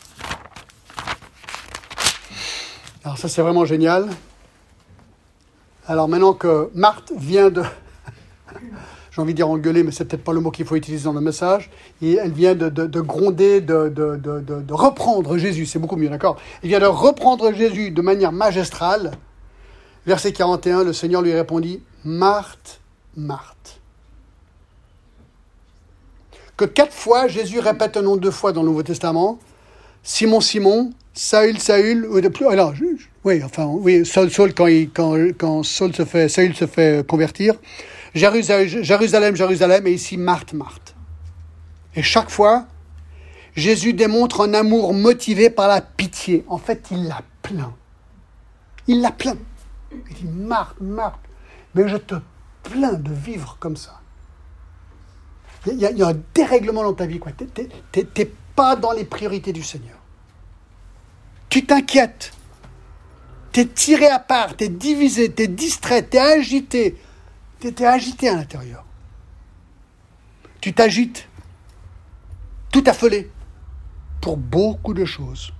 [3.08, 4.06] Alors ça c'est vraiment génial.
[5.86, 7.62] Alors maintenant que Marthe vient de,
[9.10, 11.14] j'ai envie de dire engueuler, mais c'est peut-être pas le mot qu'il faut utiliser dans
[11.14, 11.70] le message,
[12.02, 16.36] et elle vient de, gronder, de, reprendre Jésus, c'est beaucoup mieux, d'accord?
[16.62, 19.12] Elle vient de reprendre Jésus de manière magistrale.
[20.04, 22.78] Verset 41, le Seigneur lui répondit, Marthe,
[23.16, 23.80] Marthe.
[26.58, 29.38] Que quatre fois Jésus répète un nom deux fois dans le Nouveau Testament,
[30.02, 32.46] Simon, Simon, Saül, Saül, ou de plus,
[33.24, 37.54] oui, enfin, oui, Saul, Saul, quand, Saul se fait, Saül se fait convertir,
[38.14, 40.94] Jérusalem, Jérusalem, et ici Marthe, Marthe.
[41.96, 42.66] Et chaque fois,
[43.56, 46.44] Jésus démontre un amour motivé par la pitié.
[46.46, 47.74] En fait, il l'a plaint.
[48.86, 49.38] Il l'a plaint.
[49.90, 51.18] Il dit, Marthe, Marthe,
[51.74, 52.14] mais je te
[52.62, 54.00] plains de vivre comme ça.
[55.66, 57.32] Il y, a, y a un dérèglement dans ta vie, quoi.
[57.32, 59.97] Tu n'es pas dans les priorités du Seigneur.
[61.48, 62.32] Tu t'inquiètes.
[63.52, 66.96] Tu es tiré à part, tu es divisé, tu es distrait, tu es agité.
[67.60, 68.84] Tu es agité à l'intérieur.
[70.60, 71.28] Tu t'agites,
[72.72, 73.30] tout affolé,
[74.20, 75.52] pour beaucoup de choses.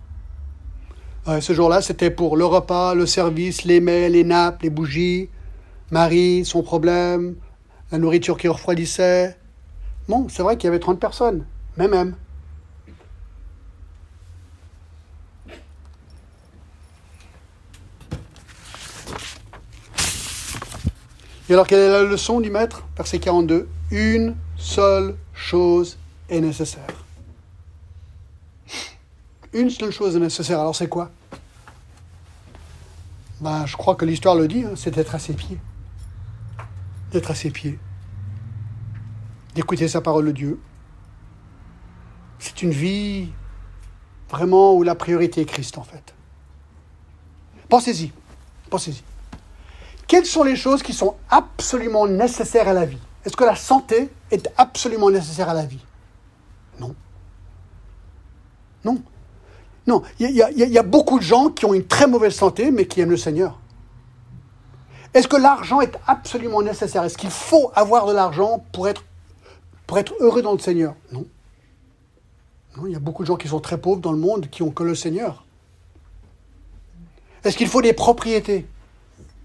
[1.26, 5.28] ce jour-là, c'était pour le repas, le service, les mails, les nappes, les bougies,
[5.90, 7.36] Marie, son problème,
[7.92, 9.36] la nourriture qui refroidissait.
[10.08, 12.16] Bon, c'est vrai qu'il y avait 30 personnes, mais même.
[21.48, 22.84] Et alors, quelle est la leçon du maître?
[22.96, 23.68] Verset 42.
[23.90, 26.86] Une seule chose est nécessaire.
[29.54, 30.60] Une seule chose est nécessaire.
[30.60, 31.10] Alors, c'est quoi?
[33.40, 35.58] Ben, Je crois que l'histoire le dit, hein, c'est d'être à ses pieds.
[37.12, 37.78] D'être à ses pieds.
[39.54, 40.60] D'écouter sa parole de Dieu.
[42.38, 43.30] C'est une vie
[44.28, 46.14] vraiment où la priorité est Christ, en fait.
[47.70, 48.12] Pensez-y.
[48.68, 49.02] Pensez-y.
[50.08, 52.98] Quelles sont les choses qui sont absolument nécessaires à la vie?
[53.24, 55.84] Est-ce que la santé est absolument nécessaire à la vie?
[56.80, 56.94] Non.
[58.84, 59.02] Non.
[59.86, 63.00] Non, il y, a beaucoup de gens qui ont une très mauvaise santé, mais qui
[63.00, 63.58] aiment le Seigneur.
[65.14, 67.04] Est-ce que l'argent est absolument nécessaire?
[67.04, 69.04] Est-ce qu'il faut avoir de l'argent pour être,
[69.86, 70.94] pour être heureux dans le Seigneur?
[71.10, 71.24] Non.
[72.76, 74.62] Non, il y a beaucoup de gens qui sont très pauvres dans le monde qui
[74.62, 75.44] ont que le Seigneur.
[77.42, 78.66] Est-ce qu'il faut des propriétés?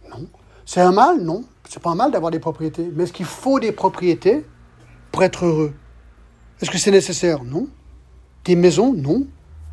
[0.09, 0.27] Non.
[0.65, 1.43] C'est un mal Non.
[1.67, 2.91] C'est pas un mal d'avoir des propriétés.
[2.93, 4.45] Mais est-ce qu'il faut des propriétés
[5.11, 5.73] pour être heureux?
[6.61, 7.43] Est-ce que c'est nécessaire?
[7.43, 7.67] Non.
[8.45, 8.93] Des maisons?
[8.93, 9.25] Non.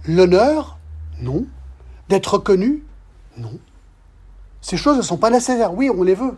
[0.07, 0.79] L'honneur?
[1.21, 1.47] Non.
[2.09, 2.85] D'être reconnu?
[3.37, 3.59] Non.
[4.61, 5.75] Ces choses ne sont pas nécessaires.
[5.75, 6.37] Oui, on les veut.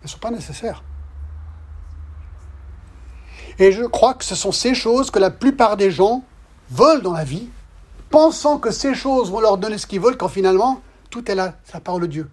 [0.00, 0.82] Elles ne sont pas nécessaires.
[3.58, 6.24] Et je crois que ce sont ces choses que la plupart des gens
[6.70, 7.48] veulent dans la vie,
[8.10, 10.80] pensant que ces choses vont leur donner ce qu'ils veulent, quand finalement,
[11.10, 12.30] tout est là, c'est la de Dieu.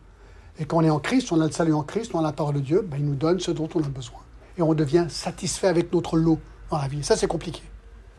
[0.60, 2.34] Et quand on est en Christ, on a le salut en Christ, on a la
[2.34, 4.20] parole de Dieu, ben, il nous donne ce dont on a besoin.
[4.57, 6.39] Et on devient satisfait avec notre lot
[6.70, 7.01] dans la vie.
[7.01, 7.64] Ça, c'est compliqué,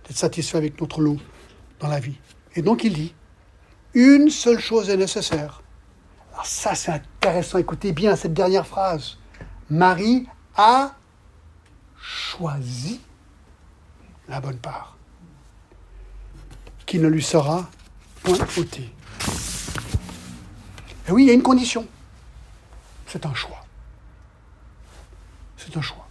[0.09, 1.19] d'être satisfait avec notre lot
[1.81, 2.17] dans la vie.
[2.57, 3.15] Et donc, il dit,
[3.93, 5.63] une seule chose est nécessaire.
[6.33, 7.59] Alors ça, c'est intéressant.
[7.59, 9.19] Écoutez bien cette dernière phrase.
[9.69, 10.27] Marie
[10.57, 10.93] a
[12.01, 13.01] choisi
[14.29, 14.97] la bonne part,
[16.87, 17.69] qui ne lui sera
[18.23, 18.91] point ôtée.
[21.07, 21.87] Et oui, il y a une condition.
[23.11, 23.65] C'est un choix.
[25.57, 26.07] C'est un choix.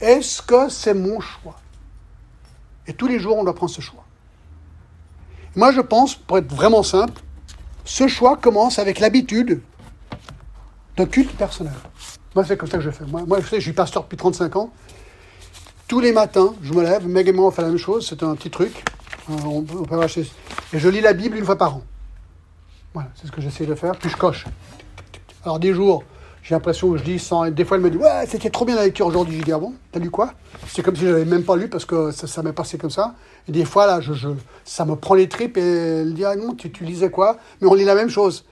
[0.00, 1.56] Est-ce que c'est mon choix?
[2.86, 4.04] Et tous les jours, on doit prendre ce choix.
[5.54, 7.20] Moi, je pense, pour être vraiment simple,
[7.84, 9.60] ce choix commence avec l'habitude
[10.96, 11.74] d'un culte personnel.
[12.34, 13.04] Moi, c'est comme ça que je fais.
[13.04, 14.72] Moi, je, sais, je suis pasteur depuis 35 ans.
[15.86, 18.22] Tous les matins, je me lève, Meg et moi, on fait la même chose, c'est
[18.22, 18.72] un petit truc.
[19.28, 19.76] Euh, on, peut.
[20.72, 21.82] Et je lis la Bible une fois par an.
[22.94, 24.46] Voilà, c'est ce que j'essaie de faire, puis je coche.
[25.44, 26.04] Alors, des jours,
[26.42, 27.48] j'ai l'impression que je dis sans.
[27.50, 29.38] Des fois, elle me dit Ouais, c'était trop bien la lecture aujourd'hui.
[29.38, 30.34] Je dis Ah bon T'as lu quoi?
[30.66, 33.14] C'est comme si je n'avais même pas lu parce que ça, m'est passé comme ça.
[33.48, 34.28] Et des fois, là, je, je,
[34.64, 35.60] ça me prend les tripes et
[36.00, 37.36] elle dit Ah non, tu, tu lisais quoi?
[37.60, 38.44] Mais on lit la même chose.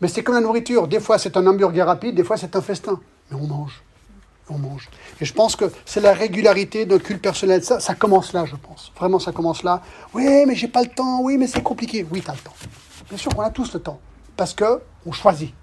[0.00, 0.88] Mais c'est comme la nourriture.
[0.88, 2.98] Des fois, c'est un hamburger rapide, des fois, c'est un festin.
[3.30, 3.84] Mais on mange.
[4.48, 4.88] On mange.
[5.20, 7.62] Et je pense que c'est la régularité d'un culte personnel.
[7.62, 8.90] Ça, ça commence là, je pense.
[8.96, 9.82] Vraiment, ça commence là.
[10.14, 11.20] Oui, mais j'ai pas le temps.
[11.22, 12.04] Oui, mais c'est compliqué.
[12.10, 12.54] Oui, tu as le temps.
[13.08, 14.00] Bien sûr qu'on a tous le temps.
[14.36, 15.54] Parce qu'on choisit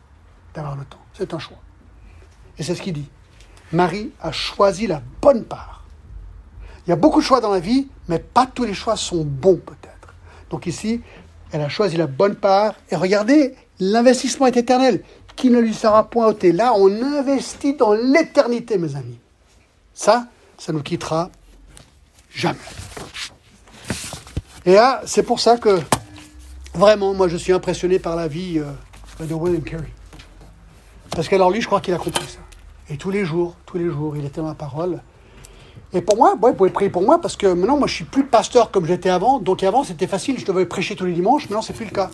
[0.53, 0.99] d'avoir le temps.
[1.17, 1.57] C'est un choix.
[2.57, 3.09] Et c'est ce qu'il dit.
[3.71, 5.83] Marie a choisi la bonne part.
[6.85, 9.25] Il y a beaucoup de choix dans la vie, mais pas tous les choix sont
[9.25, 10.13] bons peut-être.
[10.49, 11.01] Donc ici,
[11.51, 12.75] elle a choisi la bonne part.
[12.89, 15.03] Et regardez, l'investissement est éternel,
[15.35, 16.51] qui ne lui sera point ôté?
[16.51, 19.19] Là, on investit dans l'éternité, mes amis.
[19.93, 21.29] Ça, ça nous quittera
[22.33, 22.57] jamais.
[24.65, 25.79] Et là, c'est pour ça que,
[26.73, 29.91] vraiment, moi, je suis impressionné par la vie euh, de William Carey.
[31.11, 32.39] Parce qu'alors lui, je crois qu'il a compris ça.
[32.89, 35.01] Et tous les jours, tous les jours, il était dans la parole.
[35.93, 38.05] Et pour moi, ouais, vous pouvez prier pour moi, parce que maintenant, moi, je suis
[38.05, 39.39] plus pasteur comme j'étais avant.
[39.39, 41.43] Donc avant, c'était facile, je devais prêcher tous les dimanches.
[41.43, 42.09] Maintenant, c'est plus le cas.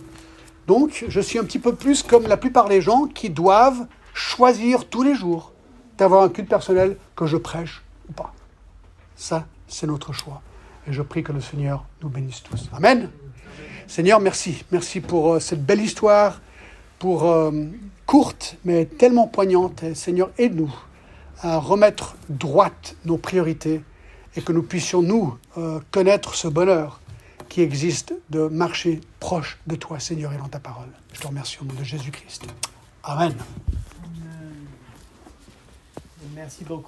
[0.66, 4.86] Donc, je suis un petit peu plus comme la plupart des gens qui doivent choisir
[4.88, 5.52] tous les jours
[5.98, 8.32] d'avoir un culte personnel que je prêche ou pas.
[9.16, 10.40] Ça, c'est notre choix.
[10.88, 12.68] Et je prie que le Seigneur nous bénisse tous.
[12.72, 13.10] Amen.
[13.86, 14.64] Seigneur, merci.
[14.70, 16.40] Merci pour euh, cette belle histoire,
[16.98, 17.50] pour euh,
[18.06, 19.84] courte, mais tellement poignante.
[19.94, 20.74] Seigneur, aide-nous
[21.40, 23.82] à remettre droite nos priorités
[24.36, 27.00] et que nous puissions, nous, euh, connaître ce bonheur
[27.48, 30.88] qui existe de marcher proche de toi, Seigneur, et dans ta parole.
[31.12, 32.42] Je te remercie au nom de Jésus-Christ.
[33.04, 33.34] Amen.
[36.34, 36.82] Merci beaucoup.